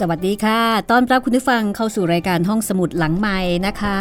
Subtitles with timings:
[0.00, 0.60] สวัสดีค่ะ
[0.90, 3.98] ต้อนรับคุณผู้ฟังเข้าสู่รายการห้องสมุดหลังไม้นะคะ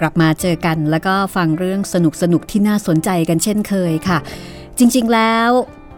[0.00, 4.18] กลับมาเจอกันแล้วก็ฟังเรื่องสนุกสนุกที่น่าสนใจกันเช่นเคยค่ะ
[4.78, 5.50] จริงๆแล้ว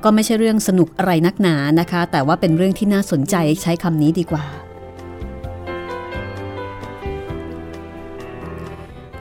[0.04, 4.44] ก็ไม่ใช่เรื่องสนุกอะไรนักหนานะคะ แต่ว่าเป็นเรื่องที่น่าสนใจใช้คำนี้ดีกว่า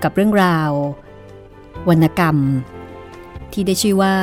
[0.03, 0.72] กับเรื่องราว
[1.89, 2.38] วรรณกรรม
[3.53, 4.16] ที่ได้ชื่อว่า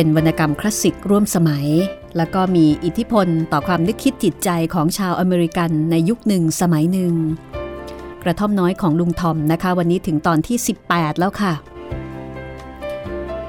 [0.00, 1.66] เป็นวรรณกรรมคลาสสิกร่วมสมัย
[2.16, 7.14] แล้วก็มีอิทธิพลต่อความนึกคิดจิตใจของชาวอเมริกันในยุคหนึ่งสมัยหนึ่ง
[8.22, 10.56] กระท่อมน้อยของลุงทอมนะคะ วันนี้ถึงตอนที่
[10.88, 11.52] 18 แล้วค่ะ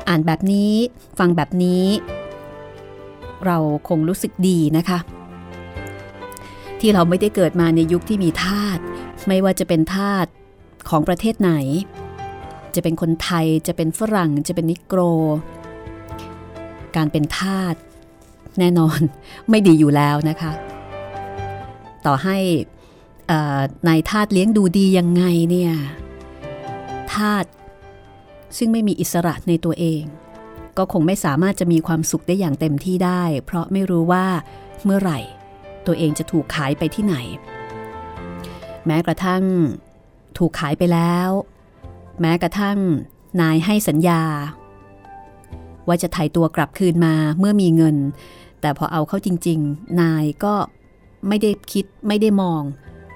[0.07, 0.73] อ่านแบบนี้
[1.19, 1.85] ฟังแบบนี้
[3.45, 3.57] เรา
[3.87, 4.99] คงรู้สึกดีนะคะ
[6.79, 8.79] ที่เราไม่ได้เกิดมาในยุคที่มีทาส
[9.27, 10.25] ไม่ว่าจะเป็นทาส
[10.89, 11.51] ของประเทศไหน
[12.75, 15.01] จะเป็นคนไทยจะเป็นฝรั่งจะเป็นนิโกร
[16.95, 17.75] การเป็นทาส
[18.59, 18.99] แน่นอน
[19.49, 20.51] ไม่ดีอยู่แล้วนะคะ
[22.05, 22.37] ต่อให้
[23.87, 25.73] นายทาสเลี้ยงดูดียังไงเนี่ย
[27.13, 27.45] ทาส
[28.57, 30.03] ซึ่งไม่มีอิสระในตัวเอง
[30.77, 34.25] ก็คงไม่สามารถจะมีความสุขได้อย่างเต็มที่ได้ เพราะไม่รู้ว่า
[34.83, 35.19] เมื่อไหร่
[35.87, 37.15] ตัวเองจะถูกขายไปที่ไหน
[38.85, 39.43] แม้กระทั่ง
[40.37, 41.29] ถูกขายไปแล้ว
[42.21, 42.77] แม้กระทั่ง
[43.41, 44.23] นายให้สัญญา
[45.89, 47.95] ว่าจะถ่ายตัวกลับคืนมาเมื่อมีเงิน
[48.61, 50.53] แต่พอเอาเข้าจริง ๆ นายก็
[51.27, 52.61] ไม่ได้คิดไม่ได้มอง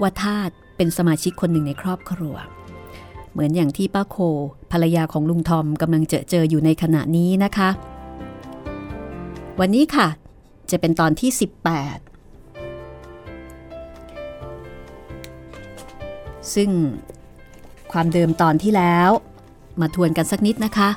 [0.01, 2.35] ว่าทาตเป็นสมาชิกคนหนึ่งในครอบครัว
[3.31, 4.17] เหมือนอย่างที่ป้าโค
[4.71, 7.69] ภรรยาของลุงทอมกำลังเจอเจออยู่ในขณะนี้นะคะ
[9.59, 10.07] วันนี้ค่ะ
[10.71, 11.41] จะเป็นตอนที่ 18
[16.55, 16.69] ซึ่ง
[17.91, 19.09] ความเดิมตอนที่แล้ว
[19.81, 20.89] มาทวนกันสักนิดนะคะ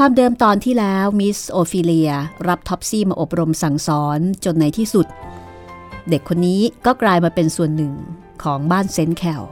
[0.00, 2.10] ความเดิมตอนที่แล้วมิสโอฟิเลีย
[2.48, 5.06] รับท็อปซี่มาอบรมสั่งสอนจนในที่สุด
[6.10, 7.94] เด็กคนนี้ก็กลายมาเป็นส่วนหนึ่ง
[8.42, 9.42] ของบ้านเซนต์แคลร์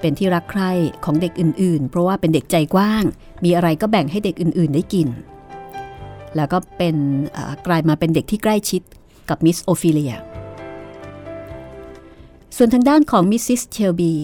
[0.00, 0.70] เป็นที่รักใคร่
[1.04, 3.04] ของเด็กอื่นๆ เพราะว่าเป็นเด็กใจกว้าง
[3.44, 5.08] มีอะไรก็แบ่งให้เด็กอื่นๆ ได้กิน
[6.36, 6.96] แล้วก็เป็น
[7.66, 8.82] กลายมาเป็นเด็กที่ใกล้ชิด
[9.28, 10.14] กับมิสโอฟิเลีย
[12.56, 14.14] ส่วนทางด้านของมิสซิสเชลบี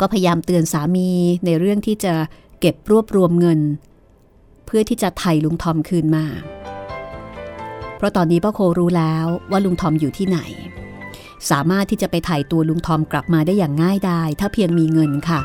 [0.00, 1.08] ก็พยายามเตือนสามี
[1.46, 2.14] ในเรื่องที่จะ
[2.60, 3.60] เก็บรวบรวมเงิน
[4.70, 6.26] เพื่อที่จะไถ่ลุงทอมคืนมา
[7.96, 10.38] เพราะตอนนี้ป้าโครู้แล้วว่าลุงทอมอยู่ที่ไหน
[11.50, 15.40] สามารถที่จะไปไถ่ตัวลุงทอมกลับมาได้อย่างง่ายดายถ้าเพียงมีเงินค่ะ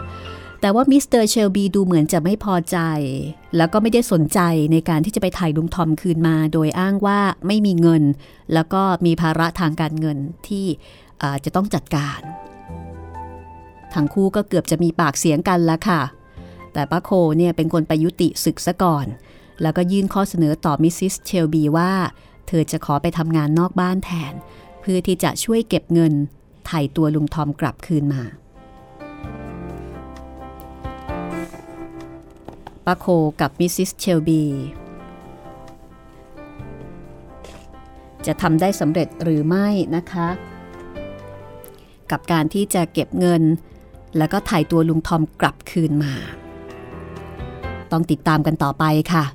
[0.62, 2.77] แต่ว่ามิสเตอร์เชลบีดูเหมือนจะไม่พอใจ
[3.57, 4.39] แล้วก็ไม่ได้สนใจ
[4.72, 8.04] ในการที่จะไปไถ่ลุงทอมคืนมา โดยอ้างว่าไม่มีเงิน
[8.54, 10.18] แล้วก็มีภาระทางการเงิน
[10.48, 10.66] ที่
[11.45, 12.19] จะต้องจัดการ
[13.94, 16.01] ทั้งคู่ก็เกือบจะมีปากเสียงกันแล้วค่ะ
[16.75, 19.07] แต่ป้าโคเนี่ยเป็นคนไปยุติศึกซะก่อน
[19.62, 21.92] แล้วก็ยื่นข้อเสนอต่อมิสซิสเชลบีว่า
[22.48, 24.33] เธอจะขอไปทำงานนอกบ้านแทน
[24.81, 26.13] เพื่อที่จะช่วยเก็บเงิน
[26.66, 28.24] ไถ่ตัวลุงทอมกลับคืนมา
[32.86, 33.06] ป้าโค
[33.42, 34.44] กับมิสซิสเชลบี
[38.25, 40.28] จะทำได้สำเร็จหรือไม่นะคะ
[42.12, 43.44] กับการที่จะเก็บเงิน
[44.18, 46.16] แล้วก็ไถ่ตัวลุงทอมกลับคืนมา
[47.92, 48.84] ต้องติดตามกันต่อไป
[49.14, 49.26] ค่ะ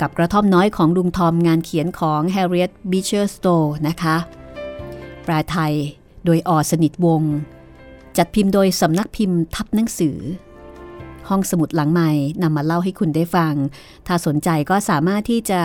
[0.00, 4.16] กับกระท่อมน้อยของลุงทอมงานเขียนของ Harriet Beecher Stowe นะคะ
[5.24, 5.72] แปลไทย
[6.24, 7.22] โดยออสนิทวง
[8.16, 10.18] จัดพิมพ์โดยสำนักพิมพ์ทับหนังสือ
[11.28, 12.10] ห้องสมุดหลังใหม่
[12.42, 13.54] นำมาเล่าให้คุณได้ฟัง
[14.06, 15.60] ถ้าสนใจก็สามารถที่จะ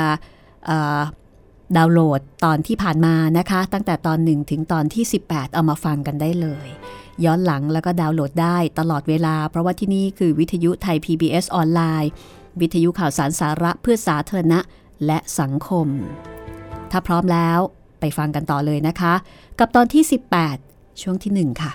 [1.78, 6.68] ดาวน์โหลดตอนที่ผ่านมานะคะ ตั้งแต่ตอน 1 ถึงตอนที่ 18 เอามาฟังกันได้เลย
[7.26, 12.12] ย้อนหลังแล้วก็ดาวน์โหลดได้ตลอดเวลา เพราะว่าที่นี่คือวิทยุไทย PBS ออนไลน์
[12.62, 14.60] วิทยุข่าวสารสาระเพื่อสาธารณะ
[15.06, 15.88] และสังคม
[16.92, 17.60] ถ้าพร้อมแล้ว
[18.00, 19.14] ไปฟังกันต่อเลยนะคะ
[19.60, 20.04] กับตอนที่
[20.52, 21.72] 18 ช่วงที่ 1 ค่ะ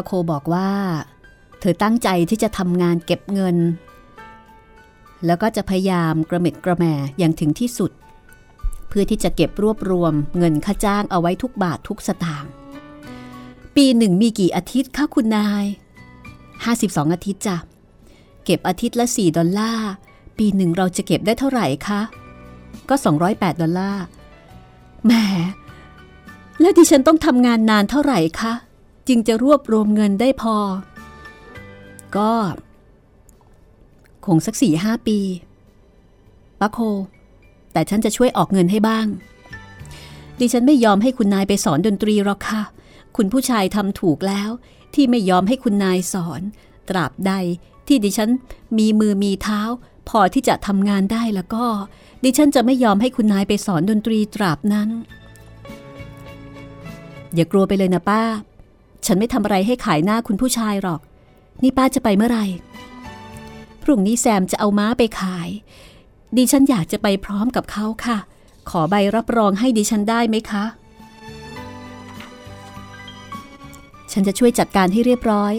[0.00, 0.70] าโคบอกว่า
[1.60, 3.56] เธอตั้งใจที่จะทำงานเก็บเงิน
[5.26, 6.84] แล้วก็จะพยายามกระเม็ดกระแม
[7.18, 7.90] อย่างถึงที่สุด
[8.88, 12.50] เพื่อที่จะเก็บรวบรวมเงินค่าจ้างเอาไว้ทุกบาททุกสตางค์
[13.76, 15.64] ปีหนึ่งมีกี่อาทิตย์คะคุณนาย
[16.34, 17.56] 52 อาทิตย์จ้ะ
[18.44, 19.90] เก็บอาทิตย์ละ 4 ดอลลาร์
[20.38, 22.00] ปีหนึ่งเราจะเก็บได้เท่าไหร่คะ
[22.88, 22.94] ก็
[23.28, 24.04] 208 ดอลลาร์
[25.04, 25.12] แหม
[26.60, 28.52] แล้วดิฉันต้องทำงานนานเท่าไหร่คะ
[29.08, 30.56] จึงจะรวบรวมเงินได้พอ
[32.16, 32.32] ก็
[34.26, 35.18] คงสักสี่ห้าปี
[36.60, 36.78] ปะโค
[37.72, 39.06] แต่ฉันจะช่วยออกเงินให้บ้าง
[40.40, 42.62] ดิฉันไม่ยอมให้คุณนายไปสอนดนตรีหรอกค่ะ
[43.16, 44.50] คุณผู้ชายทำถูกแล้ว
[44.94, 46.42] ที่ไม่ยอมให้คุณนายสอน
[46.88, 47.32] ตราบใด
[47.86, 48.30] ที่ดิฉัน
[48.78, 49.60] มีมือมีเท้า
[50.08, 51.64] พอที่จะทำงานได้แล้วก็
[52.24, 54.88] ดิฉันจะไม่ยอมให้คุณนายไปสอนดนตรีตราบนั้น
[57.34, 58.22] อย่ากลัวไปเลยนะป้า
[59.06, 61.00] ฉันไม่ทำอะไรให้ขายหน้าคุณผู้ชายหรอก
[61.62, 62.46] นี่ป้าจะไปเมื่อไหร่
[63.82, 65.48] พรุ่งนี้แซมจะเอาม้าไปขาย
[66.36, 68.18] ดิฉันอยากจะไปพร้อมกับเขาค่ะ
[68.70, 70.64] ขอใบรับรองให้ดิฉันได้ไหมคะ
[74.12, 75.54] ฉันจะช่วยจัดการให้เรียบร้อย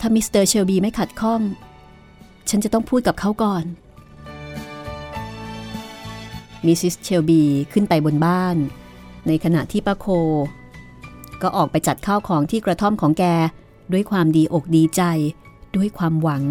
[0.00, 1.40] ถ้ามิสเตอร์เชลบีไม่ขัดข้อง
[2.48, 3.64] ฉันจะต้องพูดกับเขาก่อน
[6.66, 8.56] มิสซิสเชลบีขึ้นไปบนบ้าน
[9.26, 10.06] ในขณะที่ป้าโค
[11.42, 13.24] ก็ออกไปจัดข้าวของที่กระท่อมของแก
[13.92, 15.02] ด้วยความดีอกดีใจ
[15.76, 16.44] ด้วยความหวัง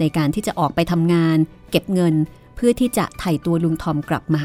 [0.00, 1.36] ในการที่จะออกไปทำงาน
[1.70, 2.14] เก็บเงิน
[2.54, 4.44] เพื่อที่จะไถ่ตัวลุงทอมกลับมา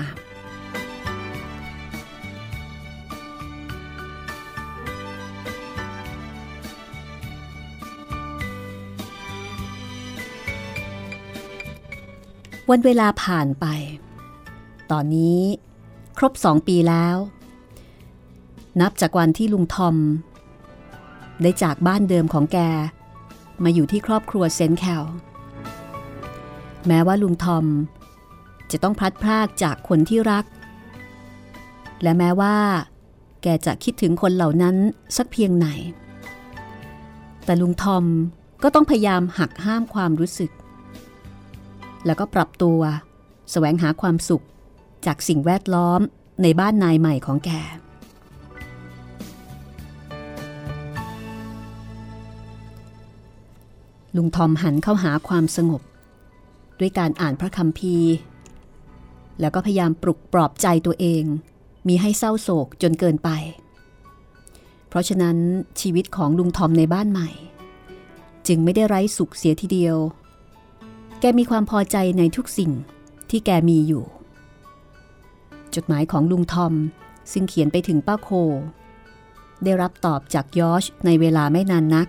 [12.70, 13.66] วันเวลาผ่านไป
[14.92, 15.40] ตอนนี้
[16.18, 17.16] ครบสองปีแล้ว
[18.80, 19.96] นับจากวันที่ลุงทอม
[21.42, 22.58] ได้จากบ้านเดิมของแก
[23.64, 25.04] มาอยู่ที่ครอบครัวเซนแคล
[26.88, 27.66] แม้ว่าลุงทอม
[28.72, 30.46] จะต้องพลัดพรากจากคนที่รัก
[32.04, 32.56] และแม้ว่า
[33.44, 34.76] แกจะคิดถึงคนเหล่านั้น
[35.18, 35.68] สักเพียงไหน
[37.46, 38.06] แต่ลุงทอม
[38.64, 40.52] ก็ต้องพยายามหักห้ามความรู้สึก
[42.06, 42.80] แล้วก็ปรับตัว
[43.52, 44.46] แสวงหาความสุข
[45.06, 46.00] จากสิ่งแวดล้อม
[46.44, 47.52] ในบ้านนายใหม่ของแก
[54.16, 55.82] ลุงทอมหันเข้าหาความสงบ
[56.80, 58.12] ด้วยการอ่านพระคัมภีร์
[59.40, 61.24] แล้วก็พยายามปลุกปลอบใจตัวเอง
[61.88, 63.30] มีให้เศร้าโศกจนเกินไป
[64.90, 65.38] เพราะฉะนั้น
[65.82, 67.30] ชีวิตของลุงทอมในบ้านใหม่
[68.48, 69.98] จึงไม่ได้ไร้สุขเสียทีเดียว
[71.20, 72.72] แกมีความพอใจในทุกสิ่ง
[73.30, 74.04] ที่แกมีอยู่
[75.76, 76.74] จดหมายของลุงทอม
[77.32, 78.30] ซึ่งเขียนไปถึงป้าโค
[79.64, 82.08] ได้รับตอบจากยอชในเวลาไม่นานนัก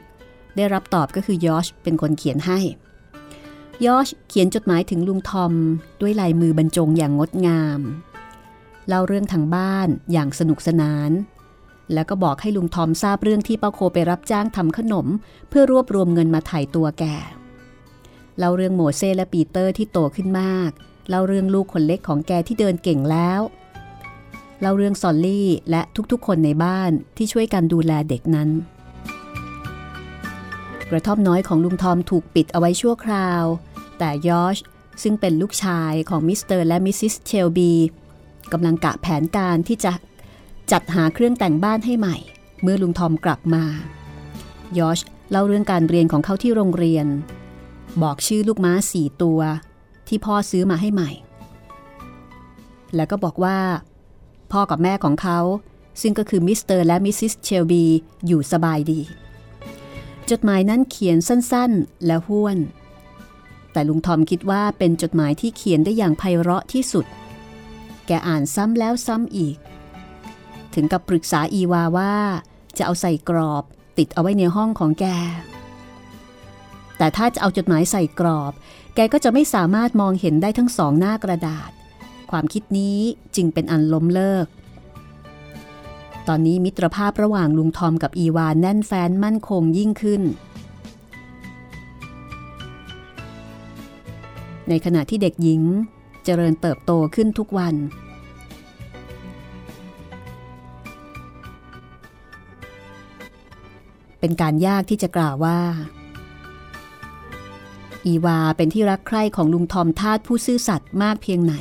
[0.56, 2.58] ได้รับตอบก็คือยอชเป็นคนเขียนให้
[3.86, 5.52] ยอชเขียนจดหมายถึงลุงทอม
[6.00, 7.80] ด้วยลายมือบรรจงอย่างงดงาม
[8.88, 11.10] เล่าเรื่องทางบ้านอย่างสนุกสนาน
[11.92, 15.06] แล้วก็บอกให้ลุงทอมทราบเรื่องที่ป้าโคไปรับจ้างทำขนม
[15.48, 17.04] เพื่อรวบรวมเงินมาถ่ายตัวแก
[18.38, 20.70] เล่าเรื่องโมเซและปีเตอร์ที่โตขึ้นมาก
[21.08, 23.40] เล่าเรื่องลูกคนเล็กของแกที่เดินเก่งแล้ว
[24.60, 25.82] เล่าเรื่องซอลลี่และ
[26.12, 28.48] ทุกๆ คนในบ้านที่ช่วยกันดูแลเด็กนั้น
[30.92, 33.44] กระท่อมน้อยของลุงทอมถูกปิดเอาไว้ชั่วคราว
[33.98, 34.58] แต่ยอช
[35.02, 37.72] ซึ่งเป็นลูกชายของมิสเตอร์และมิสซิสเชลบี
[38.52, 39.92] กำลังกะแผนการที่จะ
[40.72, 42.16] จัดหาเครื่องแต่งบ้านให้ใหม่
[42.62, 43.64] เมื่อลุงทอมกลับมา
[44.78, 47.06] ยอชเล่าเรื่องการเรียนของเขาที่โรงเรียน
[48.02, 49.40] บอกชื่อลูกม้าสี่ตัว
[50.08, 51.10] ที่พ่อซื้อมาให้ใหม่
[52.94, 53.58] แล้วก็บอกว่า
[54.52, 55.38] พ่อกับแม่ของเขา
[56.02, 57.84] ซึ่งก็คือมิสเตอร์และมิสซิสเชลบี
[58.26, 59.00] อยู่สบายดี
[60.32, 62.58] จดหมายนั้นเขียนสั้นๆ และห้วน
[63.72, 67.06] แต่ลุงทอมคิดว่าเป็นจดหมายที่เขียนได้อย่างไพเราะที่สุด
[68.06, 69.56] แกอ่านซ้ำแล้วซ้ำอีก
[70.74, 72.14] ถึงกับปรึกษาอีวาว่า
[72.76, 73.64] จะเอาใส่กรอบ
[73.98, 75.06] ติดเอาไว้ในห้องของแก
[76.98, 78.52] แต่ถ้าจะเอาจดหมายใส่กรอบ
[78.94, 81.70] แกก็จะไม่สามารถมองเห็นได้ทั้งสองหน้ากระดาษ
[82.30, 82.98] ความคิดนี้
[83.36, 84.46] จึงเป็นอันล้มเลิก
[86.28, 90.22] ตอนนี้มิตรภาพระหว่างลุงทอมกับอีวานแน่นแฟ้นมั่นคงยิ่งขึ้น
[94.68, 95.62] ในขณะที่เด็กหญิง
[96.24, 97.74] เจริญเติบโตขึ้นทุกวัน
[104.20, 105.58] เป็นการยากที่จะกล่าวว่า
[108.06, 111.54] อีวาเป็นที่รักใคร่ของลุงทอมทาสผู้ซื่อสัตย์มากเพียงไหน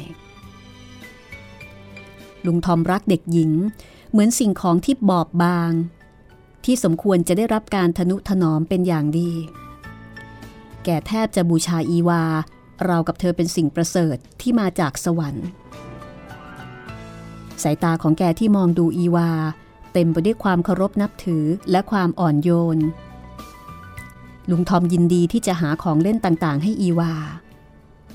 [2.46, 3.52] ลุงทอมรักเด็กหญิง
[4.12, 5.72] เหมือนสิ่งของที่บอบบาง
[6.66, 9.32] ที่สมควรจะได้รับการทนุถนอมเป็นอย่างดี
[10.84, 12.24] แกแทบจะบูชาอีวา
[12.86, 15.48] เรากับเธอเป็นสิ่งประเสริฐที่มาจากสวรรค์
[17.64, 19.30] สายตาของแกที่มองดูอีวา
[19.94, 22.78] เต็มไปด้วยความเคารพนับถือและความอ่อนโยน
[24.50, 27.14] ลุงทอมยินดีที่จะหาของเล่นต่างๆ ให้อีวา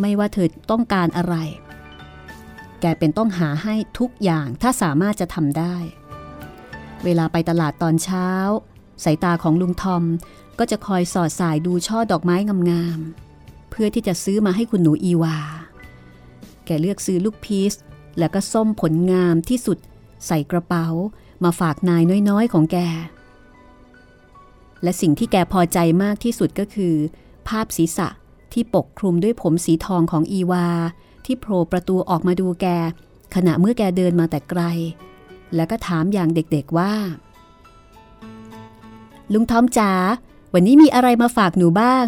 [0.00, 1.34] ไม่ว่าเธอต้องการอะไร
[2.80, 5.75] แกเป็นต้องหาให้ทุกอย่างถ้าสามารถจะทำได้
[7.04, 8.28] เวลาไปตลาดตอนเช้า
[9.04, 10.04] สายตาของลุงทอม
[10.59, 12.37] ก็จะคอยสอดสายดูช่อดอกไม้
[12.71, 15.38] งามๆ เพื่อที่จะซื้อมาให้คุณหนูอีวา
[16.66, 17.73] แกเลือกซื้อลูกพีช
[18.18, 19.78] แล้วก็ส้มผลงามที่สุด
[20.26, 20.87] ใส่กระเป๋า
[21.45, 22.78] มาฝากนายน้อยๆของแก
[24.83, 26.95] และสิ่งที่แกพอใจมากที่สุดก็คือ
[27.49, 28.09] ภาพศีรษะ
[28.52, 30.68] ที่ปกคลุมด้วยผมสีทองของอีวา
[31.26, 32.66] ที่โผล่ประตูออกมาดูแก
[33.35, 34.62] ขณะเมื่อแกเดินมาแต่ไกล
[35.54, 36.92] แล้วก็ถามอย่างเด็กๆว่า
[39.33, 39.92] ลุงทอมจ๋า
[40.54, 42.06] วันนี้มีอะไรมาฝากหนูบ้าง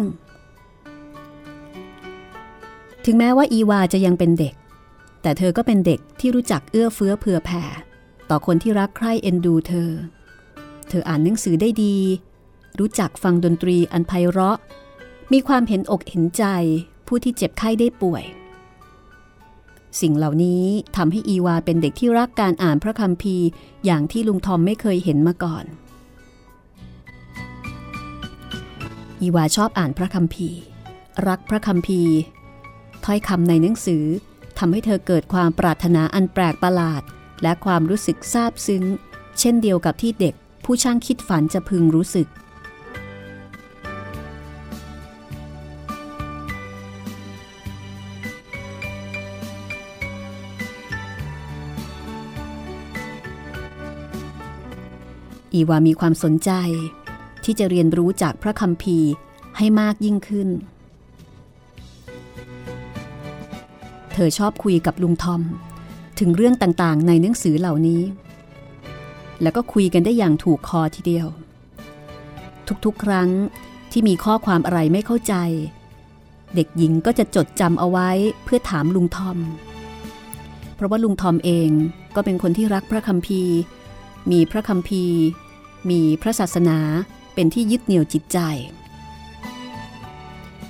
[3.05, 4.53] ถึงแม้ว่าอีวาจะยังเป็นเด็ก
[5.21, 7.63] แต่เธอก็เป็นเด็กที่รู้จักเอื้อเฟื้อเผื่อแผ่
[8.29, 9.91] ต่อคนที่รักใคร่เอ็นดูเธอ
[10.89, 11.95] เธออ่านหนังสือได้ดี
[12.79, 14.57] รู้จักฟังดนตรีอันไพเราะ
[15.31, 16.43] มีความเห็นอกเห็นใจ
[17.07, 18.23] ผู้ที่เจ็บไข้ได้ป่วย
[20.01, 20.63] สิ่งเหล่านี้
[20.95, 23.47] ทำให้อีวาเป็นเด็กที่รักการอ่านพระคัมภีร์
[23.85, 25.65] อย่างที่ลุงทอมไม่เคยเห็นมาก่อน
[29.21, 30.59] อีวาชอบอ่านพระคัมภีร์
[31.27, 32.15] รักพระคัมภีร์
[33.05, 34.05] ถ้อยคำในหนังสือ
[34.57, 37.01] ทำให้เธอเกิดความปรารถนาอันแปลกประหลาด
[37.43, 38.83] และความรู้สึกซาบซึ้ง
[39.39, 40.33] เช่นเดียวกับที่เด็ก
[40.65, 42.27] ผู้ช่างคิดฝันจะพึงรู้สึก
[55.53, 56.51] อีวามีความสนใจ
[57.43, 59.09] ที่จะเรียนรู้จากพระคัมภีร์
[59.57, 60.49] ให้มากยิ่งขึ้น
[64.13, 65.41] เธอชอบคุยกับลุงทอม
[66.19, 68.01] ถึงเรื่องต่างๆ ในหนังสือเหล่านี้
[69.41, 71.27] แล้วก็คุยกันได้อย่างถูกคอทีเดียว
[72.85, 73.29] ทุกๆ ครั้ง
[73.91, 75.35] ที่มีข้อความอะไรไม่เข้าใจ
[76.55, 78.09] เด็กหญิงก็จะจดจำเอาไว้
[78.43, 79.37] เพื่อถามลุงทอม
[80.75, 81.69] เพราะว่าลุงทอมเอง
[82.15, 83.55] ก็เป็นคนที่รักพระคัมภีร์
[84.31, 85.21] มีพระคัมภีร์
[85.89, 86.79] มีพระศาสนา
[87.33, 88.37] เป็นที่ยึดเหนี่ยวจิตใจ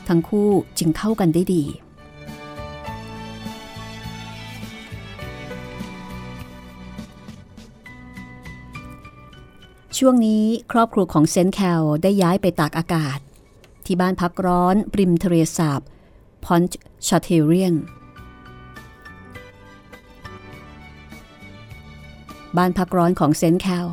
[0.08, 1.64] ทั้งคู่จึงเข้ากันได้ดี
[9.98, 13.20] ช่วงนี้ครอบครัวของเซนแคลได้ย้ายไปตากอากาศ
[13.86, 15.82] ที่บ้านพักร้อนริมทะเลสาบ
[16.46, 17.76] พอนช์ชาเทเรียน
[22.58, 23.88] บ้านพักร้อนของเซนแคล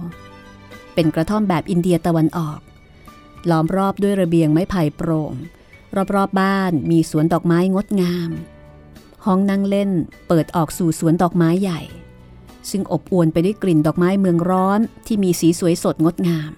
[0.95, 2.61] เป็นกระท่อมแบบอินเดียตะวันออก
[3.51, 5.35] ล้อมรอบด้วยระเบียงไม้ไผ่โปร่ง
[5.97, 8.31] รอบๆบบ้านมีสวนดอกไม้งดงาม
[9.25, 9.91] ห้องนั่งเล่น
[10.29, 11.81] เปิดออกสู่สวนดอกไม้ใหญ่
[12.71, 16.51] ซึ่งอบอวลไปด้วยกลิ่นดอกไม้เมืองร้อนที่มีสีสวยสดงดงาม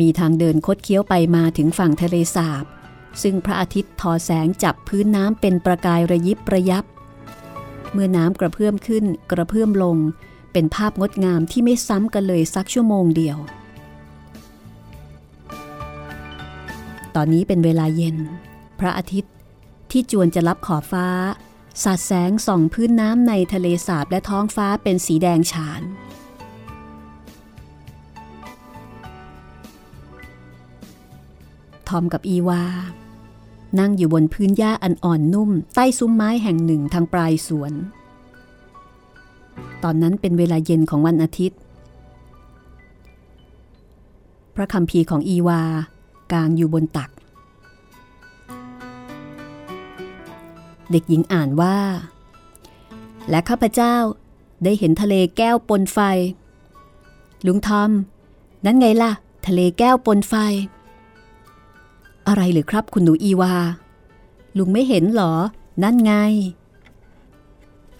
[0.00, 2.64] มีทางเดินคดเคี้ยวไปมาถึงฝั่งทะเลสาบ
[3.22, 6.84] ซึ่งพระอาทิตย์ทอแสงจับพื้นน้ำเป็นประกายระยิบระยับ
[7.92, 9.96] เมื่อน้ำกระเพื่อมขึ้นกระเพื่อมลง
[10.52, 13.38] เป็นภาพงดงามที่ไม่ซ้ำกันเลยสักชั่วโมงเดียว
[17.14, 18.16] ตอนนี้เป็นเวลาเย็น
[18.78, 19.34] พระอาทิตย์
[19.90, 21.08] ที่จวนจะรับขอบฟ้า
[21.82, 25.82] สาดแสงส่องพื้นน้ำในทะเลสาบและท้องฟ้าเป็นสีแดงฉาน
[31.88, 32.64] ทอมกับอีวา
[33.78, 37.72] นั่งอยู่บนพื้นหญ้าอันอ่อนนุ่ม ใต้ซุ้มไม้แห่งหนึ่งทางปลายสวน
[39.84, 41.58] ตอนนั้นเป็นเวลาเย็นของวันอาทิตย์
[44.54, 45.62] พระคำพีของอีวา
[46.32, 47.10] กางอยู่บนตัก
[50.90, 51.76] เด็กหญิงอ่านว่า
[53.30, 53.96] และข้าพเจ้า
[54.64, 55.98] ได้เห็นทะเลแก้วปนไฟ
[57.46, 57.90] ลุงทอม
[58.64, 59.12] นั่นไงล่ะ
[59.46, 60.34] ทะเลแก้วปนไฟ
[62.28, 63.54] อะไรหรือครับคุณหนูอีวา
[64.58, 65.32] ลุงไม่เห็นหรอ
[65.82, 66.12] นั่นไง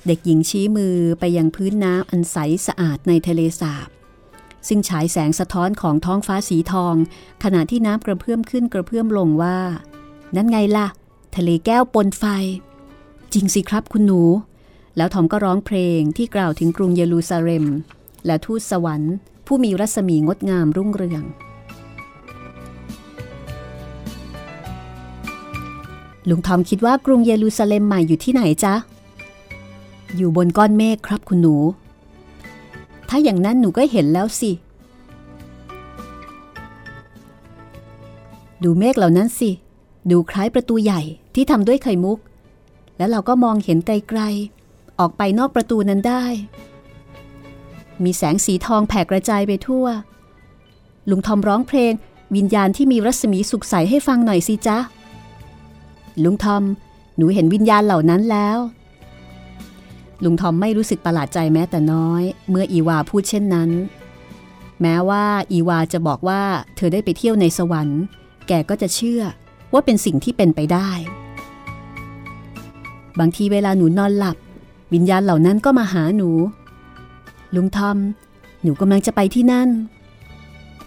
[0.07, 2.37] เด็กหญิงชี้มือไปยังพื้นน้ำอันใส
[2.67, 3.89] สะอาดในทะเลสาบ
[4.69, 6.95] ซึ่งฉายแสงสะท้อนของท้องฟ้าสีทอง
[7.45, 9.59] ขณะที่น้ำกระเพื่อมขึ้นกระเพื่อมลงว่า
[10.37, 10.87] นั่นไงล่ะ
[11.37, 12.25] ทะเลแก้วปนไฟ
[13.33, 14.23] จริงสิครับคุณหนู
[14.97, 17.67] แล้วทอมก็ร้องเพลงที่กล่าวถึงกรุงเยรูซาเล็ม
[18.27, 19.15] และทูตสวรรค์
[19.47, 21.23] ผู้มีรัศมีงดงามรุ่งเรือง
[26.29, 28.75] ลุงทอมคิดว่ากรุงเยรูซาเล็มใหม่อยู่ที่ไหนจ๊ะ
[30.17, 31.57] อยู่บนก้อนเมฆครับคุณหนู
[33.09, 34.51] ถ้าอย่างนั้นหนูก็เห็นแล้วสิ
[38.63, 39.51] ดูเมฆเหล่านั้นสิ
[40.11, 41.01] ดูคล้ายประตูใหญ่
[41.35, 42.19] ที่ทำด้วยไข่มุก
[42.97, 46.25] แล้วเราก็มองเห็นไกลๆ ออกไปนอกประตูนั้นได้
[48.05, 49.87] มีแสงสีทองแผ่กระจายไปทั่ว
[51.11, 51.93] ลุงทอมร้องเพลง
[52.37, 54.79] วิญญาณที่มีรัศมีสุขใสให้ฟังหน่อยสิจ๊ะ
[56.25, 56.63] ลุงทอม
[57.17, 58.59] หนูเห็นวิญญาณเหล่านั้นแล้ว
[60.25, 63.71] ลุงทอมไม่รู้สึกประหลาดใจแม้แต่น้อย เมื่ออีวาพูดเช่นนั้น
[64.83, 66.43] แม้ว่าอีวาจะบอกว่า
[66.77, 68.03] เธอได้ไปเที่ยวในสวรรค์
[68.49, 69.23] แกก็จะเชื่อ
[69.73, 70.91] ว่าเป็นสิ่งที่เป็นไปได้
[73.19, 74.37] บางทีเวลาหนูนอนหลับ
[74.95, 76.31] วิญญาณเหล่านั้นก็มาหาหนู
[77.55, 77.99] ลุงทอม
[78.63, 79.69] หนูกำลังจะไปที่นั่น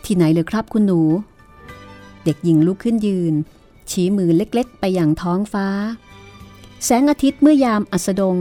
[0.06, 1.02] ที่ไหนเลยครับคุณหนู
[2.24, 3.34] เด็กหญิงลุกขึ้นยืน
[3.92, 5.68] ชี้มือเล็กๆ ไปอย่างท้องฟ้า
[6.86, 8.38] แสงอาทิตย์เมื่อยามอัสดง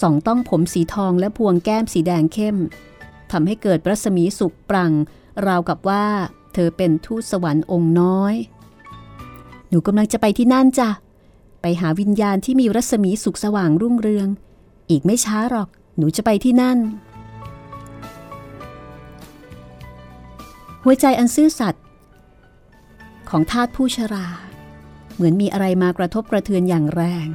[0.00, 2.56] ส่องต้องผมสีทองและพวงแก้มสีแดงเข้ม
[3.32, 4.92] ทำให้เกิดรัศมีสุกปรัง
[5.46, 6.06] ราวกับว่า
[6.54, 8.34] เธอเป็นทูตสวรรค์องค์น้อย
[9.68, 10.90] หนูกำลังจะไปที่นั่นจ้ะ
[11.62, 14.28] ไปหาวิญญาณที่มีรัศมีสุขสว่างรุ่งเรือง
[14.90, 16.78] อีกไม่ช้าหรอก หนูจะไปที่นั่น
[20.82, 21.84] หัวใจอันซื่อสัตย์
[23.28, 24.28] ของทาสผู้ชรา
[25.14, 27.28] เหมือนมีอะไรมากระทบกระเทือนอย่างแรง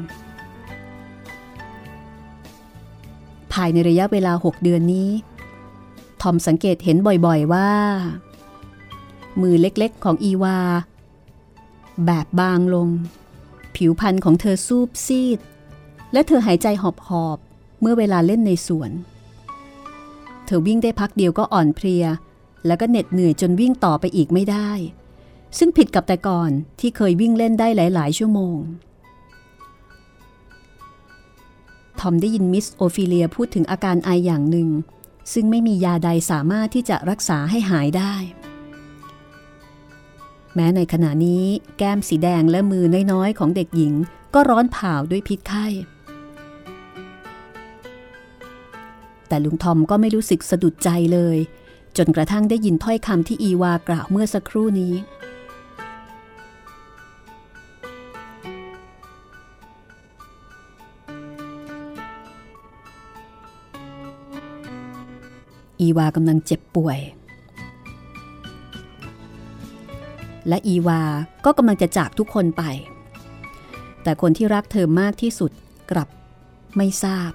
[3.54, 5.10] ภายในระยะเวลาหกเดือนนี้
[6.22, 7.70] ทอมสังเกตเห็นบ่อยๆว่า
[9.42, 10.60] มือเล็กๆของอีวา
[12.06, 12.90] แบบบางลง
[13.76, 15.40] ผิวพรรณของเธอซูบซีด
[16.14, 16.84] และเธอหายใจห
[17.26, 18.92] อบๆ เมื่อเวลาเล่นในสวน
[20.46, 22.06] เธอวิ่งได้พักเดียวก็อ่อนเพลีย
[22.66, 24.70] แล้วก็เหน็ดเหนื่อยจนวิ่งต่อไปอีกไม่ได้
[25.58, 28.58] ซึ่งผิดกับแต่ก่อนที่เคยวิ่งเล่นได้หลาย ๆ ชั่วโมง
[32.02, 34.70] ทอมได้ยินมิสโอฟิเลียพูดถึงอาการไออย่างหนึ่ง
[35.34, 38.14] ซึ่งไม่มียาใดสามารถที่จะรักษาให้หายได้
[40.56, 41.46] แม้ในขณะนี้
[41.78, 43.94] แก้มสีแดงและมือน้อยๆของเด็กหญิง
[44.34, 45.68] ก็ร้อนเผาด้วยพิษไข้
[49.28, 51.38] แต่ลุงทอมก็ไม่รู้สึกสะดุดใจเลย
[51.98, 54.94] จนกระทั่งได้ยินถ้อยคำที่อีวากล่าวเมื่อสักครู่นี้
[65.82, 67.00] อีวากำลังเจ็บป่วย
[70.48, 71.02] และอีวา
[71.46, 72.64] ก็กำลังจะจากทุกคนไป
[74.04, 75.52] แต่คนที่รักเธอมากที่สุด
[75.92, 76.08] กลับ
[76.78, 77.32] ไม่ทราบ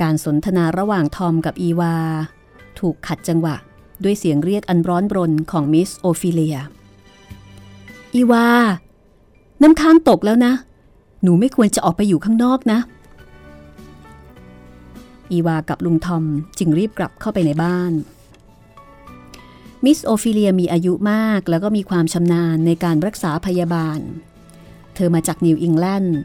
[0.00, 1.94] การสนทนาระหว่างทอมกับอีวา
[2.78, 3.56] ถูกขัดจังหวะ
[4.04, 6.56] ด้วยเสียงเรียกอันร้อนรนของมิสโอฟิเลีย
[8.14, 8.46] อีวา
[9.62, 10.52] น้ำค้างตกแล้วนะ
[11.22, 12.80] หนูไม่ควรจะออกไปอยู่ข้างนอกนะ
[15.32, 16.24] อีวากับลุงทอม
[16.58, 17.92] จึงรีบกลับเข้าไปในบ้าน
[19.84, 24.00] มิสโอฟิเลียมีอายุมากแล้วก็มีความชำนาญในการรักษาพยาบาล
[24.94, 26.18] เธอมาจากนิวอิงแลนด์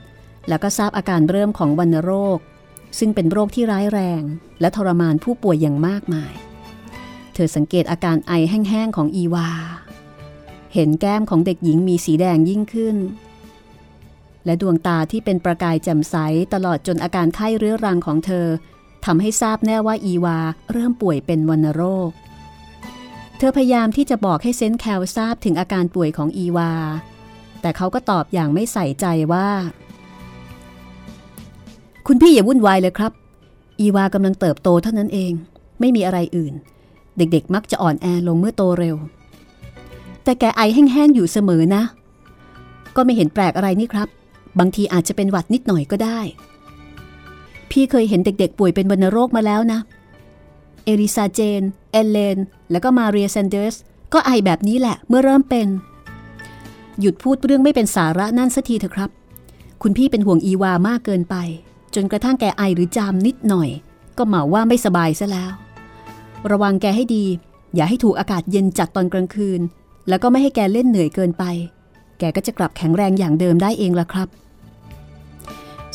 [0.47, 2.39] แล้วก็ทราบอาการเริ่มของวัณโรค
[2.99, 4.21] ซึ่งเป็นโรคที่ร้ายแรง
[4.61, 6.33] และทรมานผู้ป่วยอย่างมากมาย
[7.33, 9.49] เธอสังเกตอาการไอแห้งๆของอีวา
[10.73, 12.97] เห็นแก้มของเด็กหญิงมีสีแดงยิ่งขึ้น
[14.45, 16.15] และดวงตาที่เป็นประกายแจ่มใส
[16.53, 18.47] ตลอดจนอาการไข้เรื้อรังของเธอ
[19.05, 20.37] ทำให้ทราบแน่ว่าอีวา
[20.71, 22.11] เริ่มป่วยเป็นวัณโรค
[23.37, 26.71] เธอพยายามที่จะบอกให้เซนต์แคลทราบถึงอาการป่วยของอีวา
[27.61, 29.47] แต่เขาก็ตอบอย่างไม่ใส่ใจว่า
[32.07, 33.11] คุณพี่อย่าวุ่นวายเลยครับ
[33.79, 35.31] อีวากำลังเติบโตเท่านั้นเอง
[35.79, 36.53] ไม่มีอะไรอื่น
[37.17, 38.95] เด็กๆมักจะอ่อนแอลงเมื่อโตเร็ว
[40.23, 41.83] แต่แกไอแห้งๆอยู่เสมอนะ
[42.95, 44.07] ก็ไม่เห็นแปลกอะไรนี่ครับ
[44.59, 46.19] บางทีอาจจะเป็นหวัดนิดหน่อยก็ได้
[47.71, 49.79] พี่เคยเห็นเด็กๆ ป่วยเป็นวัณโรคมาแล้วนะ
[50.85, 52.37] เอลิซาเจน เอเลน
[52.71, 53.75] แล้วก็มาเรียแซนเดอร์ส
[54.13, 55.67] ก็ไอแบบนี้แหละเมื่อเริ่มเป็น
[56.99, 59.09] หยุดพูดเรื่องไม่เป็นสาระนั่นสักทีเถอะครับ
[59.81, 61.35] คุณพี่เป็นห่วงอีวามากเกินไป
[61.95, 63.69] จนกระทั่งแกไอหรือจามนิดหน่อย
[64.17, 65.51] ก็เหมาว่าไม่สบายซะแล้ว
[66.51, 67.25] ระวังแกให้ดี
[67.75, 69.61] อย่าให้ถูกอากาศเย็นจัดตอนกลางคืน
[70.07, 71.43] แล้วก็ไม่ให้แกเล่นเหนื่อยเกินไป
[72.19, 74.27] แกก็จะกลับแข็งแรงอย่างเดิมได้เองละครับ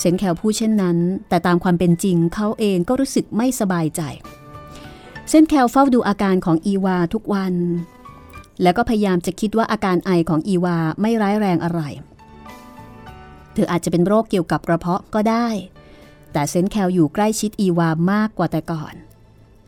[0.01, 4.03] เซนแคลพูดเช่นนั้น แต่ตามความเป็นจริงเขาเองก็รู้สึกไม่สบายใจ
[5.29, 7.55] เซนแคลเฝ้าดูอาการของอีวาทุกวัน
[8.63, 11.81] แล้วก็พยายามจะคิดว่าอาการไอของอีวาไม่ร้ายแรงอะไร
[13.53, 15.47] เธออาจจะเป็นโรคเกี่ยวกับกระเพาะก็ได้
[16.33, 18.95] แต่เซนแคลอยู่ใกล้ชิดอีวามากกว่าแต่ก่อน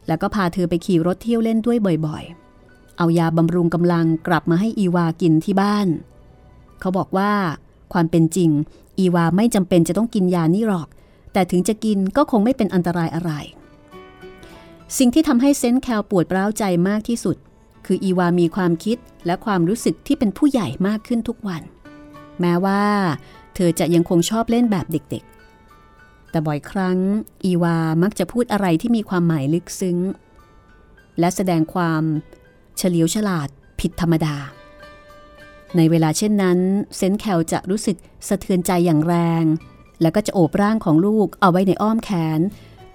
[0.07, 5.87] แล้วก็พาเธอไปขี่รถเที่ยวเล่นด้วยบ่อยๆ เอายาบำรุงกำลังกลับมาให้อีวากินที่บ้าน
[6.81, 7.33] เขาบอกว่า
[7.93, 8.51] ความเป็นจริง
[8.99, 10.89] อีวาไม่จำเป็นจะต้องกินยานี่หรอก
[11.33, 13.33] แต่ถึงจะกินก็คงไม่เป็นอันตรายอะไร
[14.99, 17.37] สิ่งที่ทำให้เซนต์แคลปวดร้าวใจมากที่สุด
[17.87, 21.63] คืออีวามีความคิดและความรู้สึกที่เป็นผู้ใหญ่มากขึ้นทุกวัน
[22.41, 22.83] แม้ว่า
[23.55, 26.99] เธอจะยังคงชอบเล่นแบบเด็กๆ แต่บ่อยครั้ง
[27.45, 29.99] อีวามักจะพูดอะไรที่มีความหมายลึกซึ้ง
[31.19, 32.03] และแสดงความ
[32.77, 33.49] เฉลียวฉลาด
[33.81, 34.37] ผิดธรรมดา
[35.77, 36.59] ในเวลาเช่นนั้น
[36.97, 37.97] เซนแคลจะรู้สึก
[38.29, 39.45] สะเทือนใจอย่างแรง
[40.01, 42.41] แล้วก็จะโอบร่างของลูกเอาไว้ในอ้อมแขน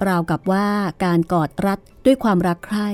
[0.07, 0.67] ราวกับว่า
[1.05, 2.89] การกอดรัดด้วยความรักใคร่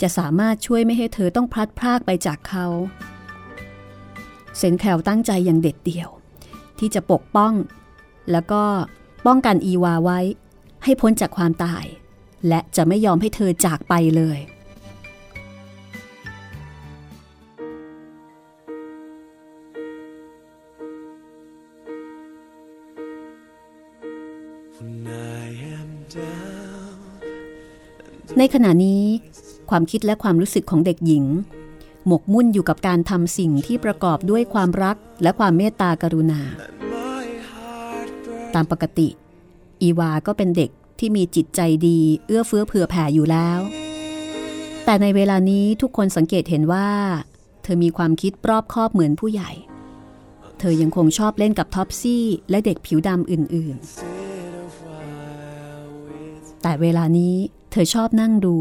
[0.00, 2.66] จะสามารถช่วยไม่ให้เธอต้องพลัดพรากไปจากเขา
[4.56, 6.10] เซนแคลตั้งใจอย่างเด็ดเดี่ยว
[6.78, 7.52] ที่จะปกป้อง
[8.32, 8.62] แล้วก็
[9.26, 10.20] ป้องกันอีวาไว้
[10.84, 11.84] ให้พ้นจากความตาย
[12.48, 14.38] และจะไม่ยอมให้เธอจากไปเลย
[28.38, 29.04] ในขณะนี้
[29.70, 31.24] ความคิดและความรู้สึกของเด็กหญิง
[32.06, 36.40] หมกมุ่นอยู่กับการทำสิ่งที่ประกอบด้วยความรักและความเมตตากรุณา
[38.54, 39.08] ตามปกติ
[39.82, 43.60] อีวาก็เป็นเด็กที่มีจิตใจดีเอื้อเฟื้อเผื่อแผ่อยู่แล้ว
[44.84, 46.88] แต่ในเวลานี้ทุกคนสังเกตเห็นว่า
[47.62, 49.50] เธอมีความคิดรอบคอบเหมือนผู้ใหญ่
[50.58, 57.36] เธอยังคงชอบเล่นกับท็อปซี่และเด็กผิวดำอื่นๆ แต่เวลานี้
[57.70, 58.56] เธอชอบนั่งดู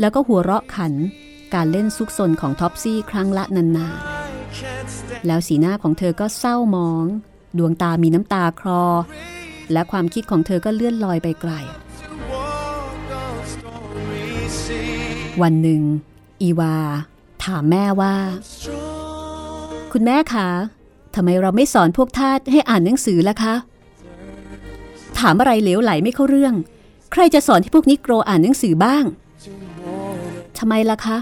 [0.00, 0.92] แล้วก็หัวเราะขัน
[1.54, 7.04] การเล่นซุกซนของท็อปซี่ครั้งละนานๆ แล้วสีหน้าของเธอก็เศร้ามอง
[7.58, 8.84] ดวงตามีน้ำตาคลอ
[9.72, 11.52] และความคิดของเธอก็เลื่อนลอยไปไกล
[15.42, 15.82] วันหนึ่ง
[16.42, 16.76] อีวา
[17.44, 18.14] ถามแม่ว่า
[19.92, 20.48] คุณแม่คะ
[21.14, 23.54] ทำไมเราไม่สอนพวกทาสให้อ่านหนังสือล่ะคะ
[25.18, 26.54] ถามอะไรเหลวไหลไม่เข้าเรื่อง
[27.18, 29.04] ใครจะสอนที่พวกนิโกรอ่านหนังสือบ้าง
[30.58, 31.18] ทำไมล่ะคะ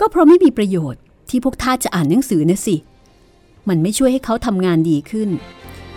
[0.00, 2.76] ก็เพราะไม่มีประโยชน์ที่พวกท่าจะอ่านหนังสือนะสิ
[3.68, 5.30] มันไม่ช่วยให้เขาทำงานดีขึ้น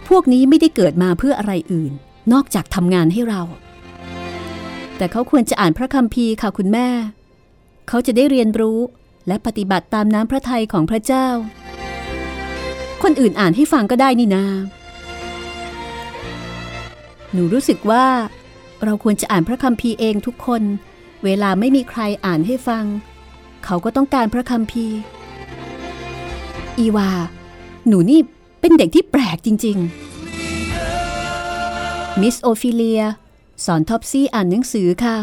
[0.08, 1.92] พวกนี้ไม่ได้เกิดมาเพื่ออะไรอื่น
[2.34, 3.42] นอกจากทำงานให้เรา
[4.98, 6.88] แต่เขาควรจะอ่านพระคัมภีร์ค่ะคุณแม่
[7.88, 8.80] เขาจะได้เรียนรู้
[9.28, 11.28] และปฏิบัติตามน้ำพระทัยของพระเจ้า
[13.04, 14.46] คนอื่นอ่านให้ฟังก็ได้นี่นา
[17.34, 18.06] หนูรู้สึกว่า
[18.86, 20.63] เราควรจะอ่านพระคัมภีร์เองทุกคน
[21.24, 22.86] เวลาไม่มีใครอ่านให้ฟัง
[23.65, 24.98] เขาก็ต้องการพระคัมภีร์
[26.80, 27.10] อีวา
[27.88, 28.19] หนูนี่
[28.62, 29.78] เป็นเด็กที่แปลกจริง
[31.39, 33.02] ๆ มิสโอฟิเลีย
[33.65, 35.17] สอนท็อปซี่อ่านหนังสือค่ะ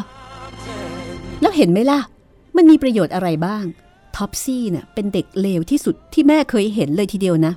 [1.40, 2.01] แล้วเห็นไหมล่ะ
[2.57, 3.64] มันมีประโยชน์อะไรบ้าง
[4.16, 7.53] ท็อปซี่เน่ะเป็นเด็กเลวที่สุดที่แม่เคยเห็นเลยทีเดียวนะ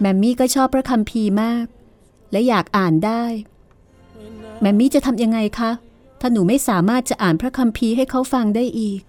[0.00, 1.66] แมมมี่ก็ชอบพระคัมภีร์มาก
[2.36, 3.24] และอยากอ่านได้
[4.60, 5.70] แมมมี่จะทำยังไงคะ
[6.20, 9.00] ถ้าหนูไม่สามารถจะอ่านพระคัมภีร์ให้เขาฟังได้อีก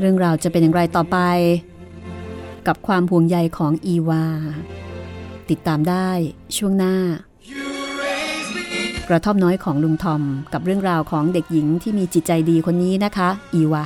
[0.00, 1.18] เรื่องราวจะเป็นอย่างไรต่อไป
[2.66, 4.24] กับความห่วงใยของอีวา
[5.50, 6.10] ติดตามได้
[6.56, 6.96] ช่วงหน้า
[9.08, 13.84] กระท่อมน้อยของลุงทอม กับเรื่องราวของเด็กหญิงที่มีจิตใจดีคนนี้นะคะ อีวา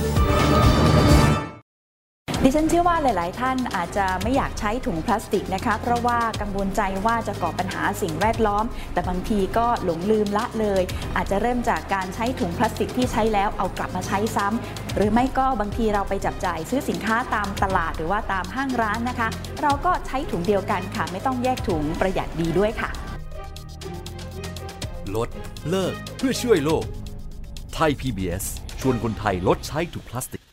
[2.45, 10.83] ดิฉันเชื่อว่าหลาย ๆ ท่านอาจจะไม่อยากใช้ถุงพลาสติกนะคะเพราะว่ากังวลใจว่าจะก่อปัญหาสิ่งแวดล้อม แต่บางทีก็หลงลืมละเลย
[11.15, 19.29] อาจจะเริ่มจากการใช้ถุงพลาสติกที่ใช้แล้วเอากลับมาใช้ซ้ำหรือไม่ก็บางทีเราไปจับจ่ายซื้อสินค้าตามตลาดหรือว่าตามห้างร้านนะคะ
[19.61, 22.89] เราก็ใช้ถุงเดียวกันค่ะ ไม่ต้องแยกถุงประหยัดดีด้วยค่ะ
[25.15, 25.29] ลด
[25.69, 26.85] เลิกเพื่อช่วยโลก
[27.73, 28.45] ไทย PBS
[28.81, 30.52] ชวนคนไทยลดใช้ถุงพลาสติก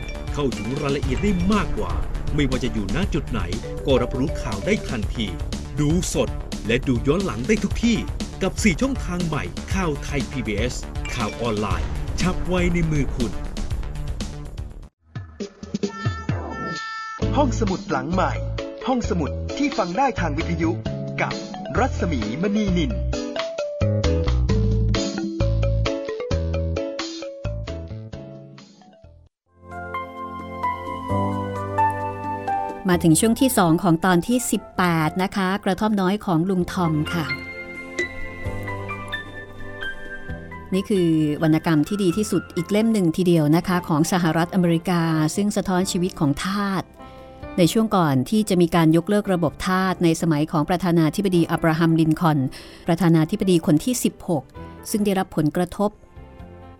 [0.33, 1.93] เข้าถึงรายละเอียดได้มากกว่า
[2.35, 3.41] ไม่ว่าจะอยู่ณจุดไหน
[3.85, 5.27] ก็รับรู้ข่าวได้ทันที
[5.79, 6.29] ดูสด
[6.67, 7.97] และดูย้อนหลังได้ทุกที่
[8.41, 10.73] กับ 4 ช่องทางใหม่ข่าวไทย PBS
[11.15, 11.89] ข่าวออนไลน์
[12.21, 13.31] ชับไว้ในมือคุณ
[17.37, 18.33] ห้องสมุดหลังใหม่
[18.87, 20.71] ห้องสมุดที่ฟังได้ทางวิทยุ
[21.21, 21.33] กับ
[21.79, 22.91] รัศมีมณีนิน
[32.93, 34.37] มาถึงช่วงที่ 2 ของตอนที่
[34.79, 37.25] 18 นะคะ กระท่อมน้อยของลุงทอมค่ะ
[40.73, 41.09] นี่คือ
[41.43, 45.01] วรรณกรรมที่ดีที่สุดอีกเล่มหนึ่งทีเดียวนะคะ ของสหรัฐอเมริกา
[45.35, 46.83] ซึ่งสะท้อนชีวิตของทาส
[47.57, 52.39] ในช่วงก่อนที่จะมีการยกเลิกระบบทาสในสมัยของประธานาธิบดีอับราฮัมลินคอน
[52.87, 53.95] ประธานาธิบดีคนที่
[54.43, 55.91] 16 ซึ่งได้รับผลกระทบ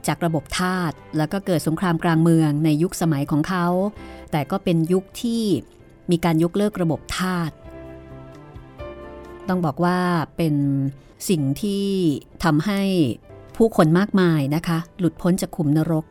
[0.07, 3.67] จากระบบทาสแล้วก็เกิดสงครามกลางเมืองในยุคสมัยของเขา
[4.31, 5.43] แต่ก็เป็นยุคที่
[6.11, 7.51] มีการยกเลิกระบบทาส
[9.47, 9.99] ต้องบอกว่า
[10.37, 10.55] เป็น
[11.29, 11.85] สิ่งที่
[12.43, 12.81] ทำให้
[13.57, 16.05] ผู้คนมากมายนะคะ หลุดพ้นจากขุมนรก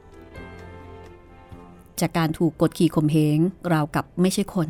[2.01, 3.39] จากการถูกกดขี่ข่มเหง
[3.73, 4.69] ราวกับไม่ใช่คน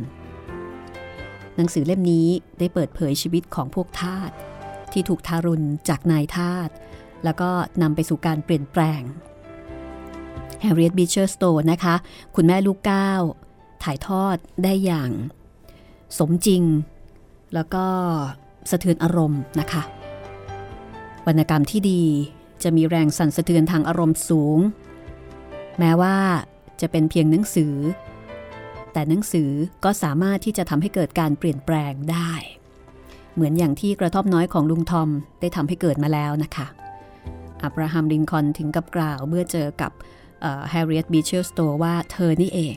[1.56, 4.30] หนังสือเล่มนี้ได้เปิดเผยชีวิตของพวกทาส
[4.92, 6.68] ที่ถูกทารุณจากนายทาส
[7.24, 7.50] แล้วก็
[7.82, 9.02] นำไปสู่การเปลี่ยนแปลง
[10.60, 11.94] แฮร์ริเอตบีเชอร์สโตว์นะคะ
[12.36, 13.10] คุณแม่ลูกเก้า
[13.82, 15.10] ถ่ายทอดได้อย่าง
[16.18, 16.62] สมจริง
[17.54, 17.84] แล้วก็
[18.70, 19.82] สะเทือนอารมณ์นะคะ
[21.26, 22.02] วรรณกรรมที่ดี
[22.62, 24.58] จะมีแรงสั่นสะเทือนทางอารมณ์สูง
[25.78, 26.16] แม้ว่า
[26.80, 27.74] จะเป็นเพียงหนังสือ
[28.92, 29.50] แต่หนังสือ
[29.84, 32.32] ก็สามารถที่จะทำให้เกิดการเปลี่ยนแปลงได้
[33.34, 35.08] เหมือนอย่างที่กระท่อมน้อยของลุงทอม
[35.40, 36.66] ได้ทำให้เกิดมาแล้วนะคะ
[37.62, 39.92] อับราฮัมลินคอล์นถึงกับกล่าวเมื่อเจอกับ
[40.70, 42.76] แฮร์ริเอตบีเชอร์สโตว์ว่าเธอนี่เอง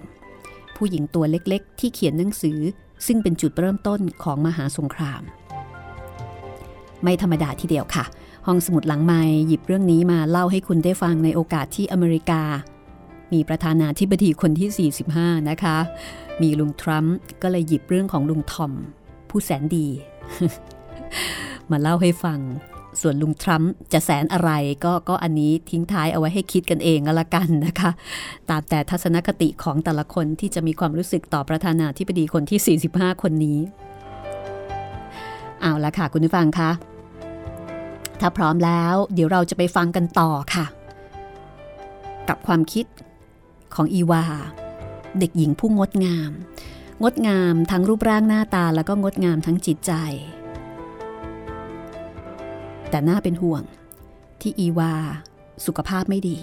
[0.78, 2.60] ผู้หญิงตัวเล็กๆ ที่เขียนหนังสือ
[3.06, 5.22] ซึ่งเป็นจุดเริ่มต้นของมหาสงคราม
[7.04, 8.06] ไม่ธรรมดาทีเดียวค่ะ
[8.46, 12.42] ห้องสมุดหลังไม้หยิบเรื่องนี้มาเล่าให้คุณได้ฟังในโอกาสที่อเมริกา
[13.34, 15.78] มีประธานาธิบดีคนที่ 45 นะคะ
[16.42, 18.72] มีลุงทรัมป์ก็เลยหยิบเรื่องของลุงทอม
[19.30, 19.88] ผู้แสนดี
[21.72, 22.40] มาเล่าให้ฟัง
[23.02, 24.52] ส่วนลุงทรัมป์จะแสนอะไร
[24.86, 27.92] ก็ก็อันนี้ทิ้งท้ายเอาไว้ให้คิดกันเองก็แล้วกันนะคะ
[28.50, 32.78] ตามแต่ทัศนคติของแต่ละคนที่จะมีความรู้สึกต่อประธานาธิบดีคนที่
[33.14, 33.60] 45 คนนี้
[35.62, 36.72] เอาละค่ะคุณผู้ฟังคะ
[38.20, 40.66] ถ้าพร้อมแล้วเดี๋ยวเราจะไปฟังกันต่อค่ะ
[42.30, 42.86] กับความคิด
[43.76, 44.24] ของอีวา
[45.20, 46.32] เด็กหญิงผู้งดงาม
[47.04, 49.94] งดงามทั้งรูปร่างหน้าตาแล้วก็งดงามทั้งจิตใจ
[52.94, 53.64] แต่น่าเป็นห่วง
[54.42, 54.94] ที่อีวา
[55.66, 56.38] สุขภาพไม่ดี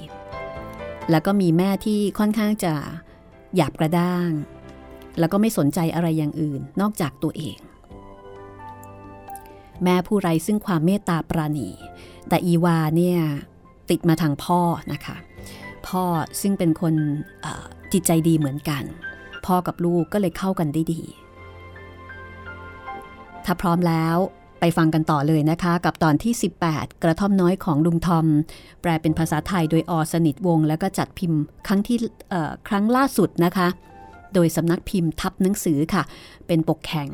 [1.11, 2.75] แล้วก็มีแม่ที่ค่อนข้างจะ
[3.57, 4.31] หยาบกระด้าง
[5.19, 7.59] แล้วก็ไม่สนใจอะไรอย่างอื่นนอกจากตัวเอง
[9.85, 11.69] แม่ผู้ไรซึ่งความเมตตาปราณี
[12.29, 13.19] แต่อีวาเนี่ย
[13.91, 14.61] ติดมาทางพ่อ
[14.93, 15.17] นะคะ
[15.89, 16.05] พ่อ
[16.41, 16.95] ซึ่งเป็นคน
[17.93, 18.85] จิตใจดีเหมือนกัน
[19.47, 21.03] พ่อกับลูกก็เลยเข้ากันได้ดี
[23.45, 24.17] ถ้าพร้อมแล้ว
[24.61, 26.33] ไปฟังกันต่อเลยนะคะ กับตอนที่
[26.67, 28.27] 18 กระท่อมน้อยของลุงทอม
[28.83, 31.97] แปลเป็นภาษาไทยโดยอสนิทวง แล้วก็จัดพิมพ์ครั้งที่
[32.69, 33.69] ครั้งล่าสุดนะคะ
[34.35, 36.03] โดยสำนักพิมพ์ทับหนังสือค่ะ
[36.47, 37.11] เป็นปกแข็ง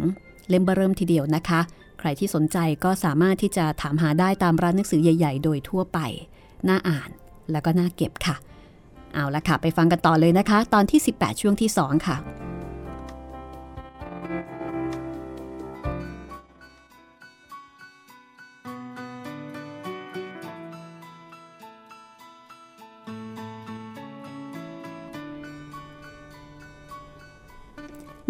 [0.49, 1.61] เล่มเบเริ่มทีเดียวนะคะ
[1.99, 5.99] ใครที่สนใจก็สามารถที่จะถามหาได้ตามร้านหนังสือใหญ่ ๆ โดยทั่วไป
[6.69, 7.11] น่าอ่าน
[7.53, 8.37] แล้วก็น่าเก็บค่ะ
[9.15, 12.17] เอาละค่ะ ไปฟังกันต่อเลยนะคะ ตอนที่ 18 ช่วงที่ 2 ค่ะ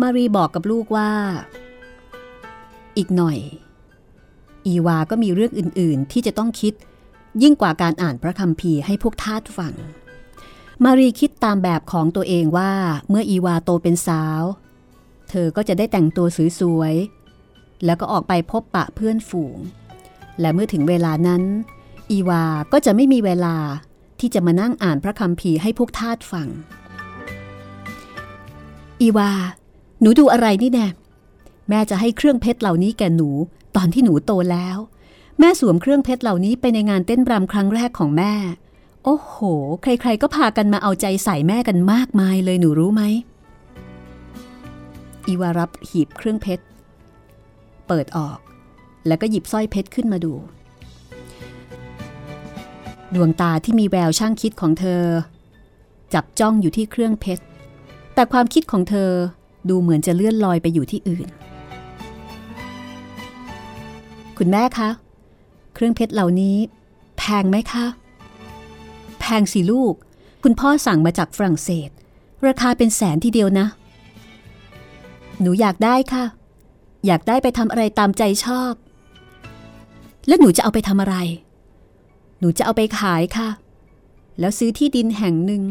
[0.06, 1.10] มารีบอกกับลูกว่า
[2.96, 3.38] อีกหน่อย
[4.66, 6.74] อีวาก็มีเรื่องอื่น ๆ ที่จะต้องคิด
[7.42, 9.74] ยิ่งกว่าการอ่านพระคัมภีร์ให้พวกทาสฟัง
[10.84, 12.72] มารีคิดตามแบบของตัวเองว่า
[13.08, 14.42] เมื่ออีวาโตเป็นสาว
[15.30, 16.26] เธอก็จะได้แต่งตัว
[16.60, 19.58] สวยๆ แล้วก็ออกไปพบปะเพื่อนฝูง
[20.40, 21.42] และเมื่อถึงเวลานั้น
[22.10, 23.56] อีวาก็จะไม่มีเวลา
[24.20, 26.48] ที่จะมานั่งอ่านพระคัมภีร์ให้พวกทาสฟัง
[29.00, 29.30] อีวา
[30.00, 30.86] หนูดูอะไรนี่แน่
[31.68, 33.28] แม่จะให้เครื่องเพชรเหล่านี้แก่หนู
[33.76, 34.78] ตอนที่หนูโตแล้ว
[35.38, 38.32] แม่สวมเครื่องเพชรเหล่านี้ไปในงานเต้นรำครั้งแรกของแม่
[39.04, 39.36] โอ้โห
[39.82, 43.02] ใครๆก็พากันมาเอาใจใส่แม่กันมากมายเลยหนูรู้ไหม
[45.26, 46.64] อีวารับหีบเครื่องเพชร
[47.88, 48.38] เปิดออก
[49.06, 50.34] แล้วก็หยิบสร้อยเพชรขึ้นมาดู
[53.14, 55.02] ดวงตาที่มีแววช่างคิดของเธอ
[56.14, 57.44] จับจ้องอยู่ที่เครื่องเพชร
[58.14, 59.12] แต่ความคิดของเธอ
[59.68, 61.28] ดูเหมือนจะเลื่อนลอยไปอยู่ที่อื่น
[64.38, 64.90] คุณแม่คะ
[65.74, 66.56] เครื่องเพชรเหล่านี้
[67.18, 67.86] แพงไหมคะ
[69.20, 69.94] แพงสิลูก
[70.42, 71.90] คุณพ่อสั่งมาจากฝรั่งเศส
[72.46, 73.66] ราคาเป็นแสนทีเดียวนะ
[75.40, 76.24] หนูอยากได้ค่ะ
[77.06, 78.72] อยากได้ไปทำอะไรตามใจชอบ
[80.26, 81.16] แล้วหนูจะเอาไปทำอะไร
[82.38, 83.48] หนูจะเอาไปขายค่ะ
[84.40, 85.62] แล้วซื้อที่ดินแห่งหนึ่ง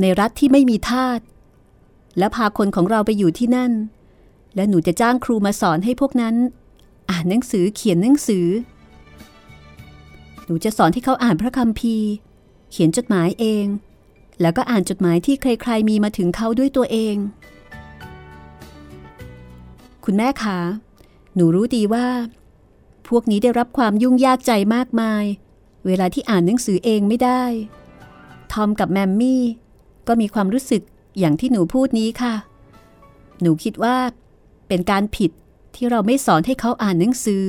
[0.00, 1.20] ในรัฐที่ไม่มีทาส
[2.20, 3.72] แล้วพาคนของเราไปอยู่ที่นั่น
[4.54, 6.34] และหนูจะจ้างครูมาสอนให้พวกนั้น
[7.10, 8.46] อ่านหนังสือเขียนหนังสือ
[10.44, 12.08] หนูจะสอนให้เขาอ่านพระคัมภีร์
[12.70, 13.66] เขียนจดหมายเอง
[14.40, 17.16] แล้วก็อ่านจดหมายที่ใคร ๆ มีมาถึงเขาด้วยตัวเอง
[20.04, 20.60] คุณแม่คะ
[21.34, 22.06] หนูรู้ดีว่า
[23.08, 25.24] พวกนี้ได้รับความยุ่งยากใจมากมาย
[25.86, 27.42] เวลาที่อ่านหนังสือเองไม่ได้
[28.52, 29.42] ทอมกับแมมมี่
[30.08, 30.82] ก็มีความรู้สึก
[31.18, 32.34] อย่างที่หนูพูดนี้ค่ะ
[33.40, 33.96] หนูคิดว่า
[34.68, 35.30] เป็นการผิด
[35.74, 37.46] ที่เราไม่สอนให้เขาอ่านหนังสือ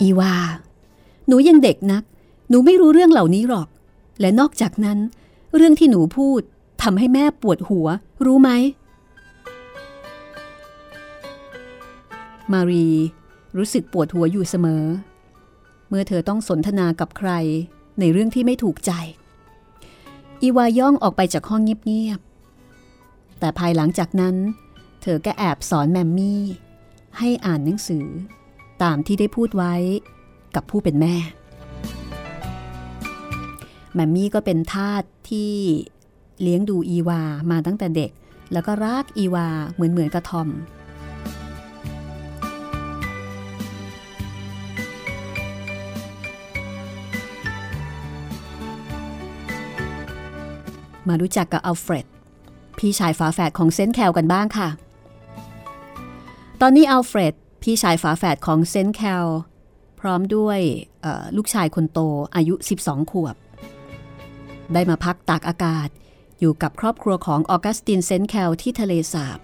[0.00, 0.34] อีวา
[1.28, 2.02] หนูยังเด็กนัก
[2.48, 3.68] หนูไม่รู้เรื่องเหล่านี้หรอก
[4.20, 4.98] และนอกจากนั้น
[5.56, 6.40] เรื่องที่หนูพูด
[6.82, 7.86] ทำให้แม่ปวดหัว
[8.24, 8.50] รู้ไหม
[12.52, 12.88] มารี
[13.56, 14.84] รู้สึกปวดหัวอยู่เสมอ
[15.94, 17.30] เมื่อเธอต้องสนทนากับใคร
[18.00, 18.92] ในเรื่องที่ไม่ถูกใจ
[20.42, 24.36] อีวาย่องออกไปจากห้องเงียบๆ แต่ภายหลังจากนั้น
[25.02, 26.42] เธอก็แอบสอนแมมมี่
[27.18, 28.06] ให้อ่านหนังสือ
[28.82, 29.74] ตามที่ได้พูดไว้
[30.54, 31.14] กับผู้เป็นแม่
[33.94, 35.52] แมมมี่ก็เป็นทาสที่
[36.42, 38.10] เลี้ยงดูอีวามาตั้งแต่เด็ก
[38.52, 40.48] แล้วก็รักอีวาเหมือนเหมือนกับทอม
[51.08, 52.06] มารู้จักกับอัลเฟรด
[52.78, 54.68] พี่ชายฝาแฝดของเซนแคลกันบ้างค่ะ
[56.60, 59.26] ตอนนี้อัลเฟรด พี่ชายฝาแฝดของเซนแคล
[60.00, 60.58] พร้อมด้วย
[61.36, 61.98] ลูกชายคนโต
[62.34, 63.36] อายุ 12 ขวบ
[64.72, 65.88] ได้มาพักตากอากาศ
[66.40, 69.38] อยู่กับครอบครัวของออกัสตินเซนแคลที่ทะเลสาบ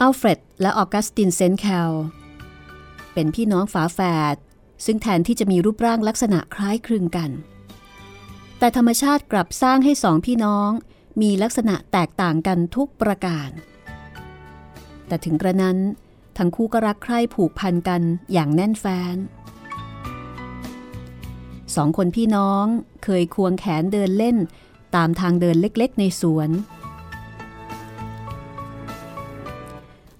[0.00, 1.90] อัลเฟรดและออกัสตินเซนแคล
[3.14, 4.00] เป็นพี่น้องฝาแฝ
[4.34, 4.36] ด
[4.84, 7.30] ซึ่งแทนที่จะมีรูปร่างลักษณะคล้ายคลึงกัน
[8.64, 10.70] แต่ธรรมชาติกลับสร้างให้สองพี่น้อง
[11.22, 13.50] มีลักษณะแตกต่างกันทุกประการ
[15.06, 15.78] แต่ถึงกระนั้น
[16.38, 18.02] ทั้งคู่ก็รักใคร่ผูกพันกัน
[18.32, 19.16] อย่างแน่นแฟ้น
[21.74, 22.64] สองคนพี่น้อง
[23.04, 24.36] เคยควงแขนเดินเล่น
[24.96, 26.50] ตามทางเดินเล็กๆ ในสวน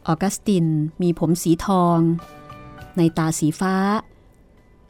[0.06, 0.66] ออกัสติน
[1.02, 1.98] มีผมสีทอง
[2.96, 3.76] ในตาสีฟ้า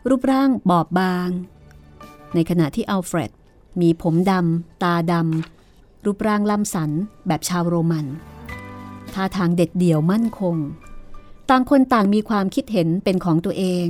[0.09, 1.28] รูปร่างบอบบาง
[2.34, 3.32] ในขณะที่อัลเฟรด
[3.81, 6.91] มีผมดำ ตาดำ รูปร่างล่ำสัน
[7.27, 8.07] แบบชาวโรมัน
[9.14, 10.57] ท่าทางเด็ดเดี่ยวมั่นคง
[11.51, 13.87] ต่างคนต่างมีความคิดเห็นเป็นของตัวเอง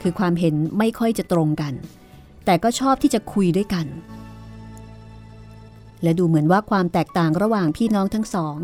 [0.00, 1.74] คือความเห็นไม่ค่อยจะตรงกัน
[2.44, 3.86] แต่ก็ชอบที่จะคุยด้วยกัน
[6.02, 8.56] และดูเหมือนว่าความแตกต่างระหว่างพี่น้องทั้งสอง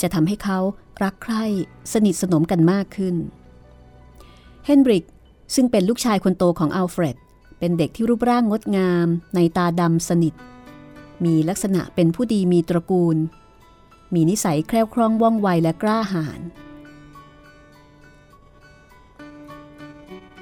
[0.00, 0.58] จะทำให้เขา
[1.02, 1.44] รักใคร่
[1.92, 3.14] สนิทสนมกันมากขึ้น
[4.64, 5.04] เฮนริก
[5.54, 7.16] ซึ่งเป็นลูกชายคนโตของอัลเฟรด
[7.60, 10.34] เป็นเด็กที่รูปร่างงดงาม ในตาดำสนิท
[11.24, 13.16] มีลักษณะเป็นผู้ดีมีตระกูล
[14.14, 16.40] มีนิสัยแคล่วคล่องว่องไวและกล้าหาญ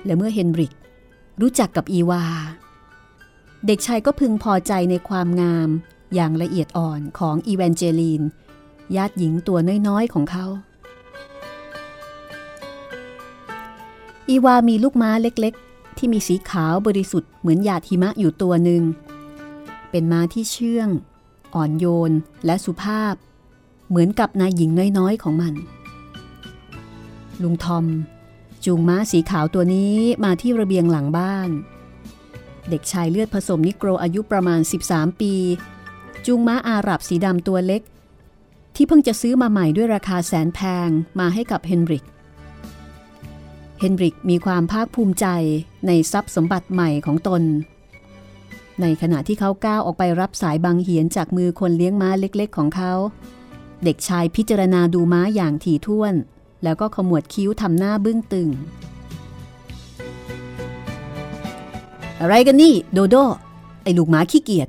[0.05, 0.73] และเมื่อเฮนริก
[1.41, 2.25] รู้จักกับอีวา
[3.67, 5.69] เด็กชายก็พึงพอใจในความงาม
[6.15, 8.23] อย่างละเอียดอ่อนของอีแวนเจลีน
[8.97, 9.59] ญาติหญิงตัว
[9.89, 10.47] น้อยๆของเขา
[14.29, 15.55] อีวามีลูกม้าเล็ก
[15.99, 18.83] ที่มีสีขาวบริสุทธิ์เหมือนหยาดหิมะอยู่ตัวหนึ่ง
[19.91, 20.89] เป็นม้าที่เชื่อง
[21.55, 22.13] อ่อนโยน
[22.47, 23.15] และสุภาพ
[23.89, 25.55] เหมือนกับนายหญิงน้อยๆของมัน
[27.43, 27.87] ลุงทอม
[28.65, 29.95] จูงม้าสีขาวตัวนี้
[30.25, 31.51] มาที่ระเบียงหลังบ้าน
[32.69, 35.35] เด็กชายเลือดผสมนิโกรอายุประมาณ 13 ปี
[36.27, 37.83] จูงม้าอาหรับสีดำตัวเล็ก
[38.75, 40.89] ที่เพิ่งจะซื้อมาใหม่ด้วยราคาแสนแพง
[41.19, 42.05] มาให้กับเฮนริก
[43.81, 45.27] เฮนริกมีความภาคภูมิใจ
[45.87, 47.43] ในทรัพย์สมบัติใหม่ของตน
[48.81, 52.93] ในขณะที่เขาก้าวออกไปรับสายบางเหียนจากมือคนเลี้ยงม้าเล็กๆ ของเขา
[53.85, 56.15] เด็กชายพิจารณาดูม้าอย่างถี่ถ้วน
[56.65, 58.49] แล้วก็ขมวดคิ้วทำหน้าบึ้งตึง
[62.21, 63.17] อะไรกันนี่ โดโด
[63.83, 64.69] ไอ้ลูกหมาขี้เกียจ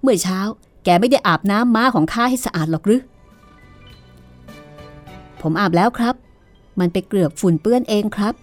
[0.00, 0.38] เมื่อเช้า
[0.84, 3.02] แกไม่ได้อาบน้ำม้าของข้าให้สะอาดหรอกหรือ
[5.40, 6.14] ผมอาบแล้วครับ
[6.80, 8.34] มันไปเกลือกฝุ่นเปื้อนเองครับ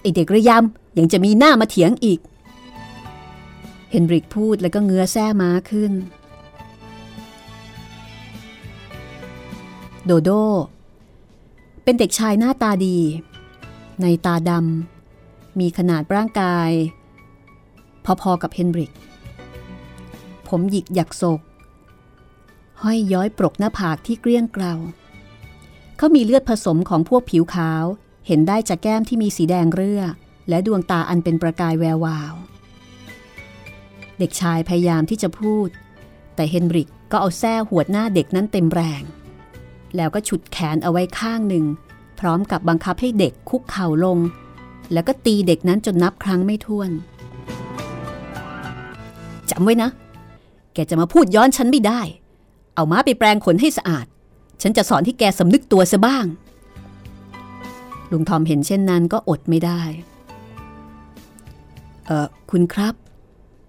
[0.00, 2.20] ไอเด็กระยำยังจะมีหน้ามาเถียงอีก
[3.90, 5.92] เฮนริกพูดแล้วก็เงื้อแส้ม้าขึ้น
[10.04, 10.30] โดโด
[11.82, 12.98] เป็นเด็กชายหน้าตาดี
[14.02, 16.70] ในตาดำมีขนาดร่างกาย
[18.04, 18.92] พอๆกับเฮนริก
[20.48, 21.40] ผมหยิกหยักโศก
[22.82, 24.74] ห้อยย้อยปรกหน้าผากที่เกลี้ยงเกลา
[25.96, 27.84] เขามีเลือดผสมของพวกผิวขาว
[28.26, 30.02] เห็นได้จากแก้มที่มีสีแดงเรือ
[30.48, 32.34] และดวงตาอันเป็นประกายแวววาว
[34.18, 35.68] เด็กชายพยายามที่จะพูด
[36.34, 39.02] แต่เฮนริกก็เอาแส้หวดหน้าเด็กนั้นเต็มแรง
[39.96, 41.64] แล้วก็ฉุดแขนเอาไว้ข้างหนึ่ง
[42.20, 44.18] พร้อมกับบังคับให้เด็กคุกเข่าลง
[44.92, 46.90] แล้วก็ตีเด็กนั้นจนนับครั้งไม่ถ้วน
[49.50, 49.90] จำไว้นะ
[50.74, 52.00] แกจะมาพูดย้อนฉันไม่ได้
[52.74, 54.06] เอาม้าไปแปลงขนให้สะอาด
[54.62, 56.24] ฉันจะสอนที่แกสำนึกตัวซะบ้าง
[58.10, 59.80] ลุงทอมเห็นเช่นนั้นก็อดไม่ได้
[62.06, 62.94] เออคุณครับ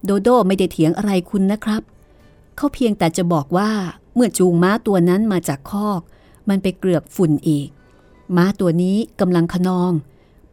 [0.05, 1.81] โดโดไม่ได้เถียงอะไรคุณนะครับ
[2.57, 3.69] เขาเพียงแต่จะบอกว่า
[4.15, 6.01] เมื่อจูงม้าตัวนั้นมาจากคอก
[6.49, 7.69] มันไปเกลือกฝุ่นอีก
[8.37, 9.91] ม้าตัวนี้กำลังขนอง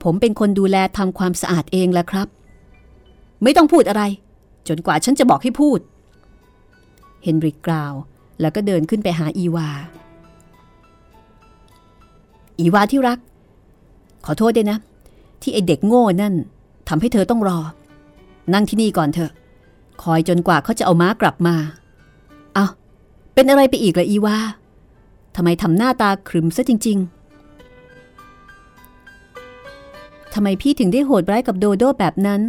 [0.03, 2.29] ผมเป็นคนดูแลทำความสะอาดเองแหละครับ
[3.43, 4.03] ไม่ต้องพูดอะไร
[4.69, 5.79] จนกว่าฉันจะบอกให้พูด
[7.23, 7.93] เฮนริกกล่าว
[8.41, 9.69] แล้วก็เดินขึ้นไปหาอีวา
[12.61, 13.19] อีวาที่รัก
[14.27, 14.79] ขอโทษด้วยนะ
[15.43, 16.35] ที่ไอเด็กโง่นั่น
[16.89, 17.59] ทำให้เธอต้องรอ
[18.55, 19.33] นั่งที่นี่ก่อนเถอะ
[20.03, 21.55] คอยจนกว่าเขาจะเอาม้ากลับมา
[22.55, 22.67] เอา
[23.35, 24.37] เป็นอะไรไปอีกละอีวา
[25.37, 26.99] ทำไมทำหน้าตาขรึมซะจริง
[29.45, 32.41] ๆ ทำไมพี่ถึงได้โหดร้ายกับโดโดแบบนั้น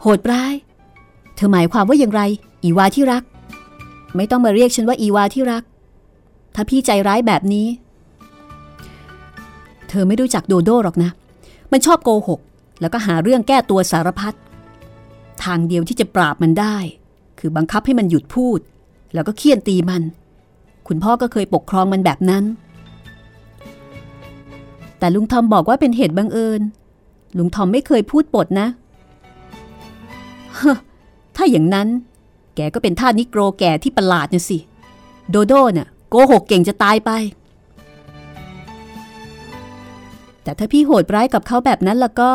[0.00, 0.54] โหดร้าย
[1.34, 2.22] เธอหมายความว่าอย่างไร
[2.64, 3.22] อีวาที่รัก
[4.16, 5.62] ไม่ต้องมาเรียกฉันว่าอีวาที่รัก
[6.54, 7.66] ถ้าพี่ใจร้ายแบบนี้
[9.90, 11.10] เธอไม่รู้จักโดโดหรอกนะ
[11.72, 12.40] มันชอบโกหก
[12.80, 14.36] แล้วก็หาเรื่องแก้ตัวสารพัด
[15.44, 16.76] ทางเดียวที่จะปราบมันได้
[17.38, 18.58] คือบังคับให้มันหยุดพูด
[19.14, 20.02] แล้วก็เคี่ยนตีมัน
[20.88, 22.44] คุณพ่อก็เคยปกครองมันแบบนั้น
[24.98, 26.60] แต่ลุงทอมบอกว่าเป็นเหตุบังเอิญ
[27.38, 28.68] ลุงทอมไม่เคยพูดปดนะ
[31.36, 31.88] ถ้าอย่างนั้น
[32.56, 34.58] แกก็เป็นท่านิโกรแก่ที่ประหลาดน่ะสิ
[35.30, 37.10] โดโดน่ะโกหกเก่งจะตายไป
[40.50, 42.30] แต่ถ้าพี่โหดร้ายกับเขาแบบนั้นแล้วก็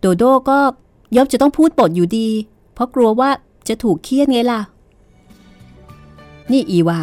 [0.00, 0.58] โดโด้ก็
[1.16, 2.28] ย่อมจะต้องพูดปดอยู่ดี
[2.74, 3.30] เพราะกลัวว่า
[3.68, 4.60] จะถูกเคียนไงล่ะ
[6.52, 7.00] นี่อีวา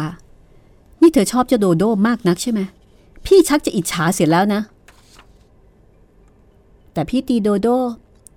[1.00, 2.60] นี่เธอชอบเจ้าโดโด้มากนักใช่ไหม
[3.26, 4.60] พี่ชักจะอิจฉาเสียแล้วนะ
[6.92, 7.76] แต่พี่ตีโดโด้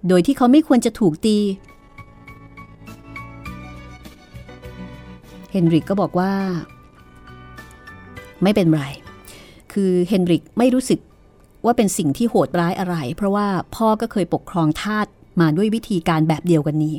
[0.08, 1.38] โดยที่เขาไม่ควรจะถูกตี
[5.52, 6.32] เฮนริกก็บอกว่า
[8.44, 8.82] ไม่เป็นไร
[9.74, 11.00] คือเฮนริกไม่รู้สึก
[11.66, 15.08] ว่าเป็นสิ่งที่โหดร้ายอะไร เพราะว่าพ่อก็เคยปกครองทาส
[15.42, 16.96] มาด้วยวิธีการแบบเดียวกันนี้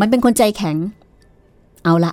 [0.00, 0.76] มันเป็นคนใจแข็ง
[1.84, 2.12] เอาละ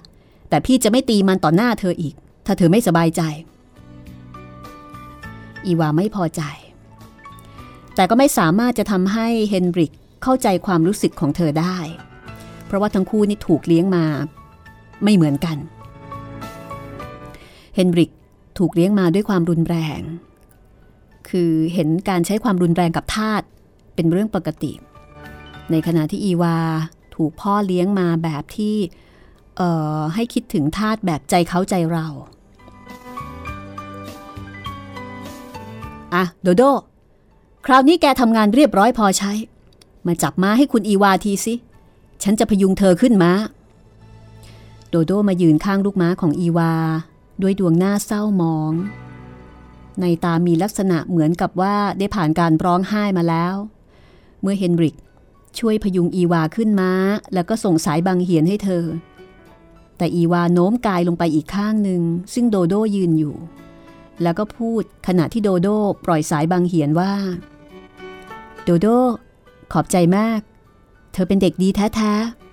[0.49, 2.15] แต่พี่จะไม่ตีมันต่อหน้าเธออีก
[2.45, 3.21] ถ้าเธอไม่สบายใจ
[5.65, 6.41] อีวาไม่พอใจ
[7.95, 9.91] แต่ก็ไม่สามารถจะทำให้เฮนริก
[10.23, 11.77] เข้าใจความรู้สึกของเธอได้
[12.65, 14.05] เพราะว่าทั้งคู่นี่ถูกเลี้ยงมา
[15.03, 15.57] ไม่เหมือนกัน
[17.75, 18.11] เฮนริก
[18.59, 20.01] ถูกเลี้ยงมาด้วยความรุนแรง
[21.29, 23.41] คือเห็นการใช้ความรุนแรงกับทาส
[23.95, 24.71] เป็นเรื่องปกติ
[25.71, 26.57] ในขณะที่อีวา
[27.15, 28.75] ถูกพ่อเลี้ยงมาแบบที่
[30.13, 32.07] ให้คิดถึงทาสแบบใจเขาใจเรา
[36.13, 36.63] อะโดโด
[37.65, 39.31] คราวนี้แกทำงานเรียบร้อยพอใช้
[40.07, 41.53] มาจับม้าให้คุณอีวาทีสิ
[42.23, 43.31] ฉันจะพยุงเธอขึ้นม้า
[44.89, 46.73] โดโดมายืนข้างลูกม้าของอีวา
[47.41, 48.71] ด้วยดวงหน้าเศร้ามอง
[50.01, 53.55] ในตามีลักษณะเหมือนกับว่าได้ผ่านการร้องไห้มาแล้ว
[54.41, 54.95] เมื่อเฮนริก
[55.59, 56.91] ช่วยพยุงอีวาขึ้นม้า
[57.33, 58.85] แล้วก็ส่งสายบางเหียนให้เธอ
[59.97, 62.01] แต่อีวาโน้มกายลงไปอีกข้างหนึ่ง
[62.33, 63.35] ซึ่งโดโดยืนอยู่
[64.21, 65.67] แล้วก็พูดขณะที่โดโด
[66.05, 67.13] ปล่อยสายบางเหียนว่า
[68.63, 68.87] โดโด
[69.71, 70.39] ขอบใจมาก
[71.13, 72.48] เธอเป็นเด็กดีแท้ๆ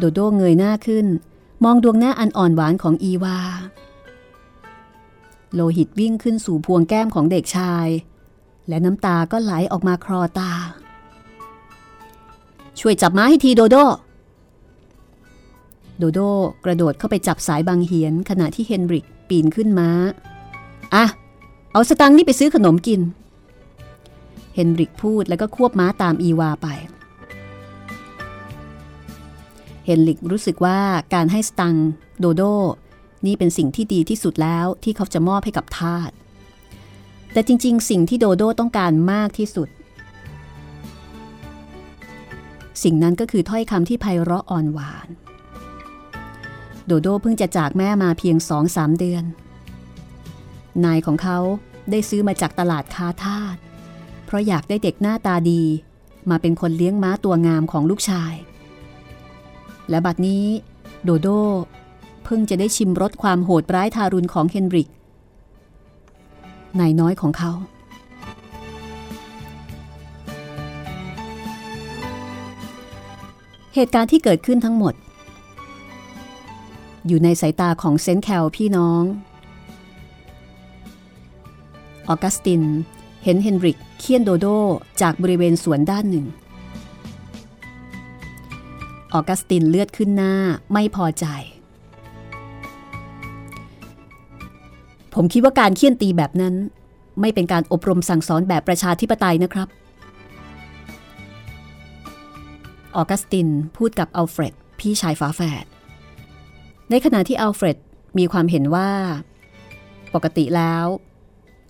[0.00, 1.06] โดโดเงยหน้าขึ้น
[1.64, 3.38] มองดวงหน้าอันอ่อนหวานของอีวา
[5.54, 7.88] โลหิตวิ่งขึ้นสู่พวงแก้มของเด็กชาย
[8.68, 10.52] และน้ำตาก็ไหลออกมาคลอตา
[12.80, 13.76] ช่วยจับม้าให้ทีโดโด
[15.98, 16.20] โดโด
[16.64, 19.90] กระโดดเข้าไปจับสายบางเหียนขณะที่เฮนริกปีนขึ้นม้า
[20.94, 21.04] อะ
[21.72, 23.00] เอาสตังค์นี่ไปซื้อขนมกิน
[24.54, 26.68] เฮนริกพูดแล้วก็ควบม้าตามอีวาไป
[29.90, 30.80] ฮเฮนริกรู้สึกว่า
[31.14, 31.76] การให้สตัง
[32.20, 32.42] โดโด
[33.26, 36.10] นี่เป็นสิ่งที่ดีที่สุดแล้วที่เขาจะมอบให้กับทาส
[37.32, 39.68] แต่จริง ๆ สิ่งที่โดโดต้องการมากที่สุด
[42.82, 45.08] สิ่งนั้นก็คือถ้อยคำที่ไพเราะอ่อนหวาน
[46.86, 49.24] โดโดเพิ่งจะจากแม่มาเพียงสองสามเดือน
[50.84, 51.38] นายของเขา
[51.90, 53.56] ได้ซื้อมาจากตลาดคาทาส
[54.24, 55.62] เพราะอยากได้เด็กหน้าตาดี
[56.30, 58.34] มาเป็นคนเลี้ยงม้าตัวงามของลูกชาย
[59.90, 60.44] และบัดนี้
[61.04, 61.28] โดโด
[62.24, 64.88] เพิ่งจะได้ชิมรสความโหดร้ายทารุณของเฮนริก
[66.78, 67.52] นายน้อยของเขา
[73.74, 74.94] เหตุการณ์ที่เกิดขึ้นทั้งหมด
[77.06, 79.02] อยู่ในสายตาของเซนแคลพี่น้อง
[82.08, 82.62] ออกัสติน
[83.24, 84.46] เห็นเฮนริกเคี่ยนโดโด
[85.00, 86.26] จากบริเวณสวนด้านหนึ่ง
[89.14, 90.34] ออกัสตินเลือดขึ้นหน้า
[90.72, 91.26] ไม่พอใจ
[95.14, 96.54] ผมคิดว่าการเคี่ยนตีแบบนั้น
[97.20, 99.68] ไม่เป็นการอบรมสั่งสอนแบบประชาธิปไตยนะครับ
[102.96, 105.64] ออกัสตินพูดกับอัลเฟรดพี่ชายฝาแฝด
[106.90, 107.78] ในขณะที่อัลเฟรด
[108.18, 108.90] มีความเห็นว่า
[110.14, 110.86] ปกติแล้ว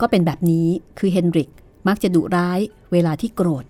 [0.00, 0.68] ก็เป็นแบบนี้
[0.98, 1.50] คือเฮนริก
[1.88, 2.60] มักจะดุร้าย
[2.92, 3.64] เวลาที่โกรธ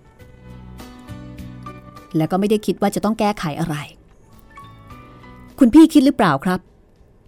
[2.17, 3.75] แล้วก็ไม่ได้คิดว่าจะต้องแก้ไขอะไร
[5.59, 6.59] คุณพี่คิดหรือเปล่าครับ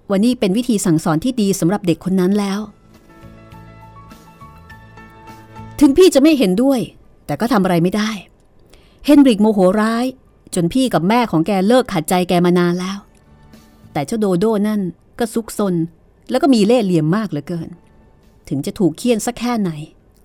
[0.09, 2.59] ว่านี่เป็นวิธีสั่งสอนที่ดีสำหรับเด็กคนนั้นแล้ว
[5.79, 6.79] ถึงพี่จะไม่เห็นด้วย
[7.25, 8.11] แต่ก็ทำอะไรไม่ได้
[9.05, 10.05] เฮนริกโมโหร้าย
[10.55, 12.97] จนพี่กับแม่ของแกเลิกขัดใจแกมานานแล้ว
[13.93, 14.81] แต่เจ้าโดโดนั่น
[15.19, 15.75] ก็ซุกซน
[16.29, 17.69] แล้วก็มีเล่ห์เหลี่ยมมากเหลือเกิน
[18.49, 19.71] ถึงจะถูกเคี่ยนสักแค่ไหน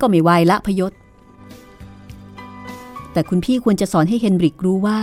[0.01, 0.93] ก็ไม่วละพยศ
[3.13, 5.01] แต่คุณพี่ควรจะสอนให้เฮนริกรู้ว่า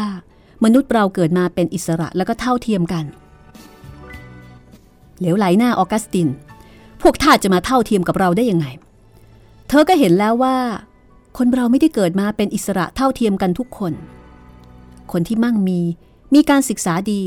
[0.63, 3.05] มนุษย์เราเกิดมาเป็นอิสระแล้วก็เท่าเทียมกัน
[5.19, 6.27] เหลวไหลหน้าออกัสติน
[7.01, 8.67] พวกทาสจะมาเท่าเทียมกับเราได้ยังไง
[9.67, 10.57] เธอก็เห็นแล้วว่า
[11.37, 13.93] คนเราไม่ได้เกิดมาเป็นอิสระเท่าเทียมกันทุกคน
[15.11, 15.79] คนที่มั่งมี
[16.33, 17.23] มีการศึกษาดี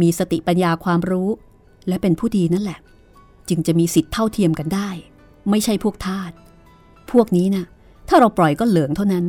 [0.00, 1.28] มีสติปัญญาความรู้
[1.88, 2.78] และเป็นผู้ดีนั่นแหละ
[3.48, 4.88] จึงจะมีสิทธิ์เท่าเทียมกันได้
[5.50, 6.30] ไม่ใช่พวกทาส
[7.10, 7.64] พวกนี้นะ
[8.08, 9.24] ถ้าเราปล่อยก็เหลืองเท่านั้น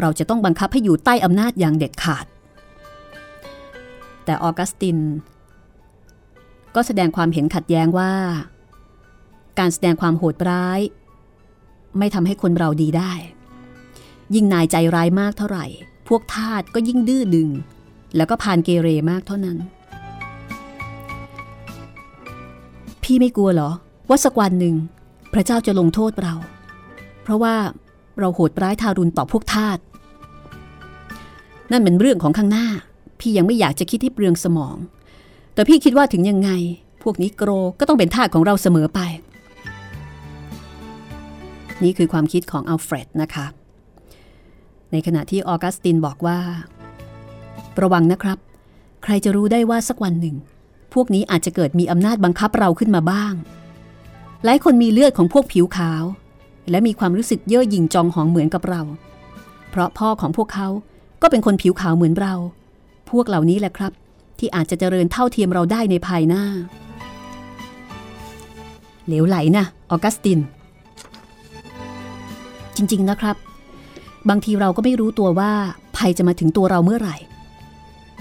[0.00, 2.26] เราจะต้องบังคับให้อยู่ใต้อำนาจอย่างเด็ดขาด
[4.24, 4.98] แต่ออกัสติน
[6.74, 8.12] ก็แสดงความเห็นขัดแย้งว่า
[9.58, 10.80] การแสดงความโหดร้าย
[11.98, 13.12] ไม่ทำให้คนเราดีได้
[14.34, 15.66] ยิ่งนายใจร้ายมากเท่าไหร่
[16.08, 17.48] พวกทาสก็ยิ่งดื้อดึง
[18.16, 19.58] แล้วก็พานเกเรมากเท่านั้น
[23.02, 23.70] พี่ไม่กลัวเหรอ
[24.08, 24.74] ว่าสักวันหนึ่ง
[25.32, 26.34] พระเจ้าจะลงโทษเรา
[27.22, 27.54] เพราะว่า
[28.18, 29.78] เราโหดร้ายทารุณต่อพวกทาส
[31.72, 32.66] นั่นเป็นเรื่องของข้างหน้า
[33.20, 34.76] พี่ยังไม่อยากจะคิดให้เปลืองสมอง
[35.54, 36.50] แต่พี่คิดว่าถึงยังไง
[37.02, 39.00] พวกนี้โกรก็ต้องเป็นทาสของเราเสมอไป
[41.82, 43.46] นี่คือความคิดของอัลเฟรดนะคะ
[44.92, 46.38] ในขณะที่ออกัสตินบอกว่า
[47.82, 48.38] ระวังนะครับ
[49.02, 50.36] ใครจะรู้ได้ว่าสักวันหนึ่ง
[50.94, 53.34] พวกนี้อาจจะเกิดมีอำนาจบังคับเราขึ้นมาบ้าง
[54.44, 56.04] หลายคนมีเลือดของพวกผิวขาว
[56.70, 58.82] และมีความรู้สึกเย่อหยิ่งจองหองเหมือนกับเรา
[59.70, 60.68] เพราะพ่อของพวกเขา
[61.22, 62.34] ก็เป็นคนผิวขาวเหมือนเรา
[63.10, 63.92] พวกเหล่านี้แหละครับ
[64.38, 66.42] ที่อาจจะเจริญเท่าเทียมเราได้ในภายหน้า
[69.06, 70.38] เหลวไหลนะออกัสติน
[72.76, 73.36] จริง ๆ นะครับ
[74.28, 75.52] บางทีเราก็ไม่รู้ตัวว่า
[75.96, 77.16] ภัยจะมาถึงตัวเราเมื่อไหร่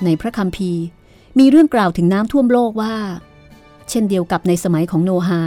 [0.04, 0.84] ในพระคัมภีร์
[1.40, 2.94] มีเรื่องกล่าวถึงน้ำท่วมโลกว่า
[3.90, 5.42] เช่นเดียวกับในสมัยของโนฮา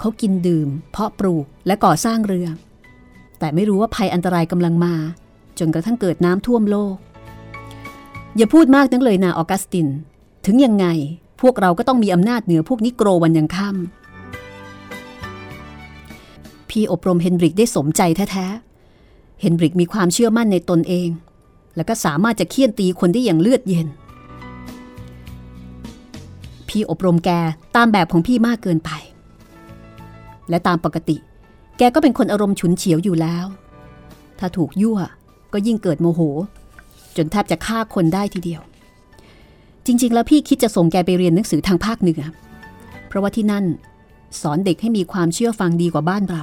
[0.00, 2.48] เขากินดื่ม เพาะปลูกและก่อสร้างเรือ
[3.38, 4.94] แต่ไม่รู้ว่าภัยอันตรายกำลังมา
[5.58, 6.96] จนกระทั่งเกิดน้ำท่วมโลก
[8.36, 9.86] อย่าพูดมากนักเลยนะออกัสติน
[10.46, 10.86] ถึงยังไง
[11.40, 21.08] พวกเราก็ต้องมีอำนาจเหนือพวกนิโกรวันยังค่ำพี่อบรมเฮนริกได้สมใจแท้ๆ เฮนริกมีความเชื่อมั่นในตนเอง
[21.76, 23.88] แล้วก็สามารถจะเคี่ยนตีคนได้อย่างเลือดเย็น
[26.68, 27.30] พี่อบรมแก
[27.76, 28.90] ตามแบบของพี่มากเกินไป
[30.50, 31.16] และตามปกติ
[31.78, 33.46] แกก็เป็นคนอารมณ์ฉุนเฉียวอยู่แล้ว
[34.38, 34.98] ถ้าถูกยั่ว
[35.52, 36.20] ก็ยิ่งเกิดโมโห
[37.16, 38.62] จนแทบจะฆ่าคนได้ทีเดียว
[39.86, 42.22] จริง ๆ แล้วพี่คิดจะส่งแกไปเรียนหนังสือทางภาคเหนือ
[43.06, 43.64] เพราะว่าที่นั่น
[44.40, 46.42] สอนเด็กให้มีความเชื่อฟังดีกว่าบ้านเรา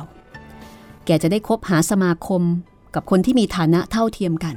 [1.06, 2.42] แกจะได้คบหาสมาคม
[2.96, 4.56] กับคนที่มีฐานะเท่าเทียมกัน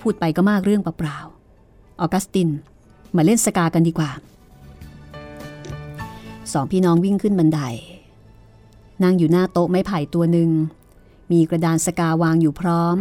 [0.00, 2.48] พูดไปก็มากเรื่องเปล่าๆออกัสติน
[3.16, 4.10] มาเล่นสกากันดีกว่า
[6.52, 7.60] สองพี่น้องวิ่งขึ้นบันได
[9.02, 10.50] นั่งอยู่หน้าโต๊ะไม้ไผ่ตัวหนึ่ง
[11.32, 12.96] มีกระดานสกาวางอยู่พร้อม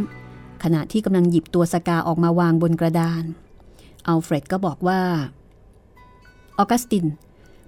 [0.64, 3.24] ขณะที่กำลังหยิบตัวสกาออกมาวางบนกระดาน
[4.08, 5.02] อัลเฟรดก็บอกว่า
[6.58, 7.06] ออกัสติน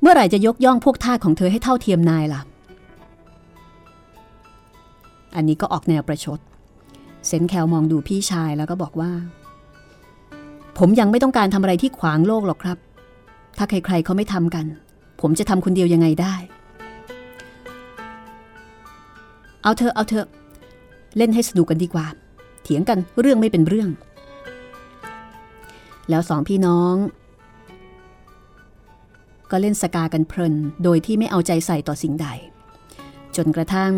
[0.02, 2.42] เมื่อไหร่จะยกย่องพวกทาสของเธอให้เท่าเทียมนายล่ะ
[5.36, 6.40] อันนี้ก็ออกแนวประชด
[7.28, 9.12] เซนแคลมองดูพี่ชายแล้วก็บอกว่า
[10.78, 12.78] ผมยังไม่ต้องการทำอะไรที่ขวางโลกหรอกครับ
[13.58, 14.66] ถ้าใครๆเขาไม่ทำกัน
[15.22, 16.36] ผมจะทำคนเดียวยังไงได้
[19.66, 20.26] เอาเธอเอาเธอ
[21.18, 22.06] เล่นให้สนุกกันดีกว่า
[22.64, 23.90] เถียงกันเรื่องไม่เป็นเรื่อง
[26.10, 26.96] แล้วสองพี่น้อง
[29.52, 30.54] ก็เล่นสกากันเพลิน
[30.84, 32.28] โดยที่ไม่เอาใจใส่ต่อสิ่งใด
[33.36, 33.94] จนกระทั่ง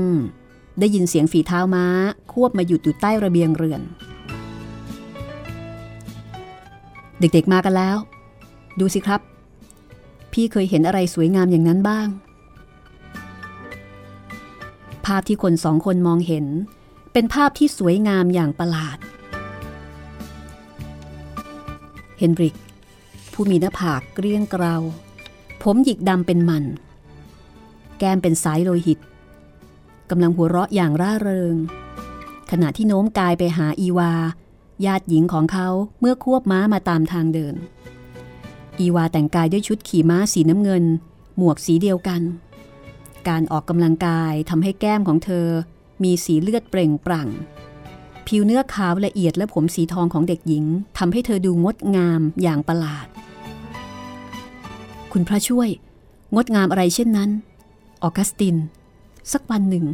[0.80, 1.86] ได้ยินเสียงฝีเท้าม้า
[2.32, 3.82] ควบมาหยุดอยู่ใต้ระเบียงเรือน
[7.20, 7.98] เด็กๆมากันแล้ว
[8.80, 9.22] ดูสิครับ
[10.34, 12.08] พี่เคยเห็นอะไรสวยงามอย่างนั้นบ้าง
[15.08, 16.46] ภาพที่คนสองคนมองเห็น
[17.14, 18.98] เป็นภาพที่สวยงามอย่างประหลาด
[22.18, 22.56] เฮนริก
[23.34, 24.76] ผู้มีหน้าผากเกรียงเกรา
[25.64, 26.64] ผมหยิกดำเป็นมัน
[28.00, 29.00] แก้มเป็นสายโลหิต
[30.10, 31.56] กำลังหัวเราะอย่างร่าเริง
[32.52, 34.12] ขณะที่โน้มกายไปหาอีวา
[34.86, 35.68] ญาติหญิงของเขา
[36.00, 37.56] เมื่อควบม้ามาตามทางเดิน
[38.80, 40.84] อีวาแต่งกายด้วยชุดขี่ม้าสีน้ำเงิน
[41.38, 42.22] หมวกสีเดียวกัน
[43.30, 45.48] การออกกำลังกายทำให้แก้มของเธอ
[46.04, 47.30] มีสีเลือดเปล่งปลั่ง
[48.28, 50.66] ผิวเนื้อขาวละเอียดและผมสีทองของเด็กหญิง
[50.98, 53.08] ทำให้เธอดูงดงามอย่างประหลาด
[55.12, 55.70] คุณพระช่วย
[56.36, 57.30] งดงามอะไรเช่นนั้น
[58.04, 58.56] ออกัสติน
[59.32, 59.86] สักวันหนึ่ง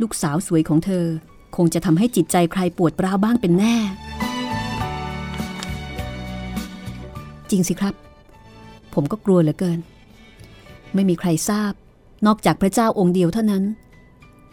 [0.00, 1.04] ลูกสาวสวยของเธอ
[1.56, 3.76] คงจะทำให้จิตใจใครปวดร้าวบ้างเป็นแน่
[7.50, 7.94] จริงสิครับ
[8.94, 9.78] ผมก็กลัวเหลือเกิน
[10.94, 11.72] ไม่มีใครทราบ
[12.26, 13.64] นอกจากพระเจ้าองค์เดียวเท่านั้น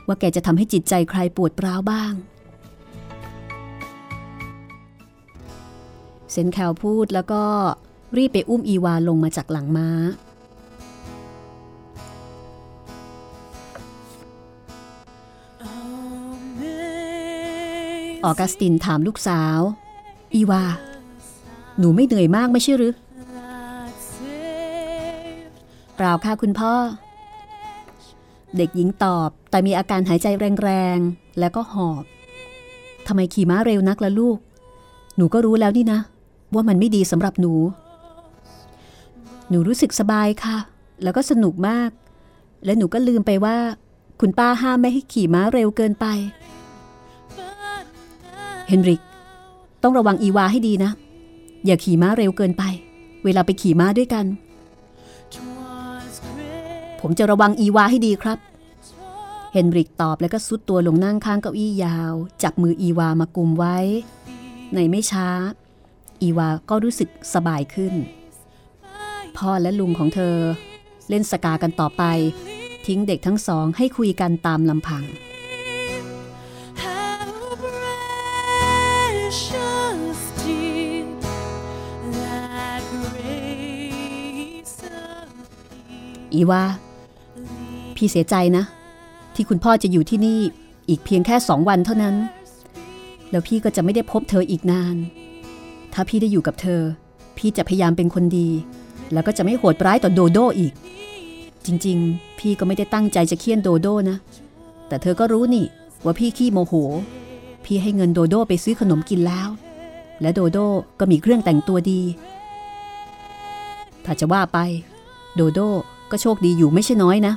[0.08, 2.14] ว่าแกจะทำให้จิตใจใครปวดร้าวบ้าง
[6.32, 7.44] เซนแคลพูดแล้วก็
[8.18, 9.90] รีบไปอุ้มอีวาลงมาจากหลังม้า
[18.26, 19.60] ออกัสตินถามลูกสาว
[20.36, 20.64] อีวา
[21.80, 22.94] หนูไม่เหนื่อยมากไม่ใช่หรือ
[25.96, 26.74] เปล่าค่ะคุณพ่อ
[28.58, 30.28] เด็กหญิงตอบ แต่มีอาการหายใจ
[30.64, 32.04] แรงๆ แล้วก็หอบ
[33.08, 34.38] ทำไมขี่ม้าเร็วนักละลูก
[35.18, 36.00] หนูก็รู้แล้วนี่นะ
[36.54, 37.54] ว่ามันไม่ดีสำหรับหนู
[39.50, 40.58] หนูรู้สึกสบายค่ะ
[41.04, 41.90] แล้วก็สนุกมาก
[42.66, 43.58] และหนูก็ลืมไปว่า
[44.20, 46.06] คุณป้าห้ามไม่ให้ขี่ม้าเร็วเกินไป
[48.68, 49.02] เฮนริก
[49.84, 50.92] ต้องระวังอีวาให้ดีนะ
[51.66, 52.64] อย่าขี่ม้าเร็วเกินไป
[53.24, 54.26] เวลาไปขี่ม้าด้วยกัน
[57.06, 58.38] ผมจะระวังอีวาให้ดีครับ
[59.54, 63.78] เฮนริกตอบแล้วก็ซุดตัวลงนั่งข้างเก้าอี้ยาว จับมืออีวามากุมไว้
[64.74, 65.28] ในไม่ช้า
[66.22, 67.94] อีวาก็รู้สึกสบายขึ้น
[69.38, 70.38] พ่อและลุงของเธอ
[71.10, 72.04] เล่นสกากันต่อไป
[72.88, 75.04] ทิ้งเด็กทั้งสองให้คุยกันตามลำพัง
[86.36, 86.64] อีวา
[87.98, 88.64] พี่เสียใจนะ
[89.36, 90.40] ที่คุณพ่อจะอยู่ที่นี่
[90.90, 92.16] อีกเพียงแค่สองวันเท่านั้น
[93.32, 94.96] แล้วพี่ก็จะไม่ได้พบเธออีกนาน
[95.94, 96.82] ถ้าพี่ได้อยู่กับเธอ
[97.38, 98.50] พี่จะพยายามเป็นคนดี
[99.14, 100.74] แล้วก็จะไม่โหดร้ายต่อโดโดอีก
[101.66, 104.18] จริงๆ พี่ก็ไม่ได้ตั้งใจจะเคี่ยนโดโดนะ
[104.88, 105.66] แต่เธอก็รู้นี่
[106.04, 106.74] ว่าพี่ขี้โมโห
[107.66, 109.50] พี่ให้เงินโดโดไปซื้อขนมกินแล้ว
[110.22, 110.58] และโดโด
[111.00, 112.02] ก็มีเครื่องแต่งตัวดี
[114.06, 114.60] ถ้าจะว่าไป
[115.36, 115.60] โดโด
[116.12, 117.34] ก็โชคดีอยู่ไม่ใช่น้อยนะ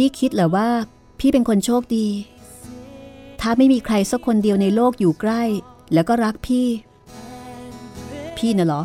[0.00, 0.68] พี่คิดเหรอว่า
[1.18, 2.06] พี่เป็นคนโชคดี
[3.40, 5.42] ถ้าไม่มีใครสักคนเดียวในโลกอยู่ใกล้
[5.92, 6.66] แล้วก็รักพี่
[8.36, 8.82] พี่น่ะเหรอ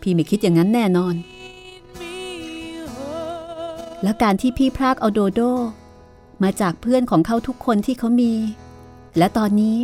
[0.00, 1.14] พี่ไม่คิดอย่างนั้นแน่นอน
[4.02, 5.40] และการที่พี่พรากเอาโดโด
[6.42, 8.32] มาจากเพื่อนของเขาทุกคนที่เขามี
[9.18, 9.76] และตอนนี้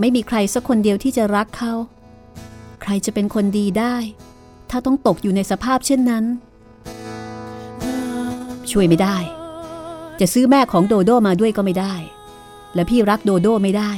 [0.00, 1.72] ไม่มีใครสักคนเดียวที่จะรักเขา
[2.82, 3.94] ใครจะเป็นคนดีได้
[4.70, 6.24] ถ้าต้องตกอยู่ในสภาพเช่นนั้น
[8.72, 9.16] ช่วยไม่ได้
[10.20, 11.94] จะซื้อแม่ของโดโดมาด้วยก็ไม่ได้
[12.74, 13.92] และพี่รักโดโดไม่ได้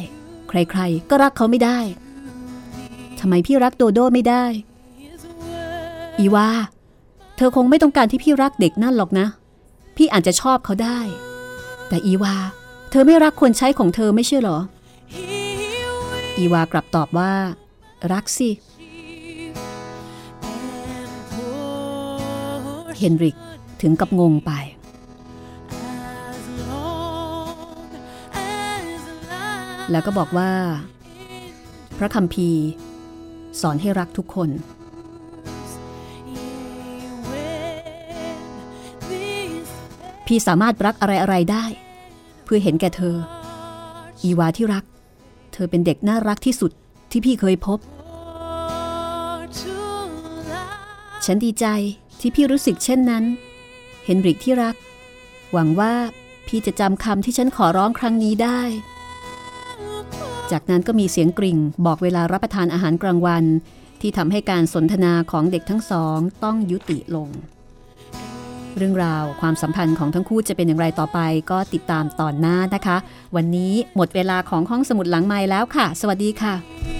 [0.48, 1.78] ใครๆ ก็รักเขาไม่ได้
[3.20, 4.44] ทำไมพี่รักโดโดไม่ได้
[6.18, 6.48] อีวา
[7.36, 9.26] เธอคงไม่ต้องการที่พี่รักเด็กนั่นหรอกนะ
[9.96, 10.98] พี่อาจจะชอบเขาได้
[11.88, 12.34] แต่อีวา
[12.90, 14.58] เธอไม่รักคนใช้ของเธอไม่ใช่หรอ
[16.38, 17.32] อีวากลับตอบว่า
[18.12, 18.48] รักสิ
[22.98, 23.36] เฮนริก
[23.82, 24.52] ถึงกับงงไป
[29.90, 30.50] แล้วก็บอกว่า
[31.98, 32.64] พระคัมภีร์
[33.60, 34.50] สอนให้รักทุกคน
[40.26, 41.64] พี่สามารถรักอะไรๆได้
[42.44, 43.16] เพื่อเห็นแก่เธอ
[44.22, 44.84] อีวาที่รัก
[45.52, 46.72] เธอเป็นเด็กน่ารักที่สุด
[47.10, 47.78] ที่พี่เคยพบ
[51.26, 51.66] ฉันดีใจ
[52.20, 53.24] ที่พี่รู้สึกเช่นนั้น
[54.16, 54.74] นริกที่รัก
[55.52, 55.92] หวังว่า
[56.46, 58.60] พี่จะจำคำที่ฉันขอร้องครั้งนี้ได้
[60.52, 63.44] จากนั้นก็มีเสียงกริ่งบอกเวลารับประทานอาหารกลางวัน
[64.00, 67.28] ที่ทำให้การสนทนาของเด็กทั้งสองต้องยุติลง
[68.76, 71.18] เรื่องราวความสัมพันธ์ของทั้งคู่จะเป็นอย่างไรต่อไป
[71.50, 72.96] ก็ติดตามตอนหน้านะคะ
[73.36, 76.99] วันนี้หมดเวลาของห้องสมุดหลังไม้แล้วค่ะ สวัสดีค่ะ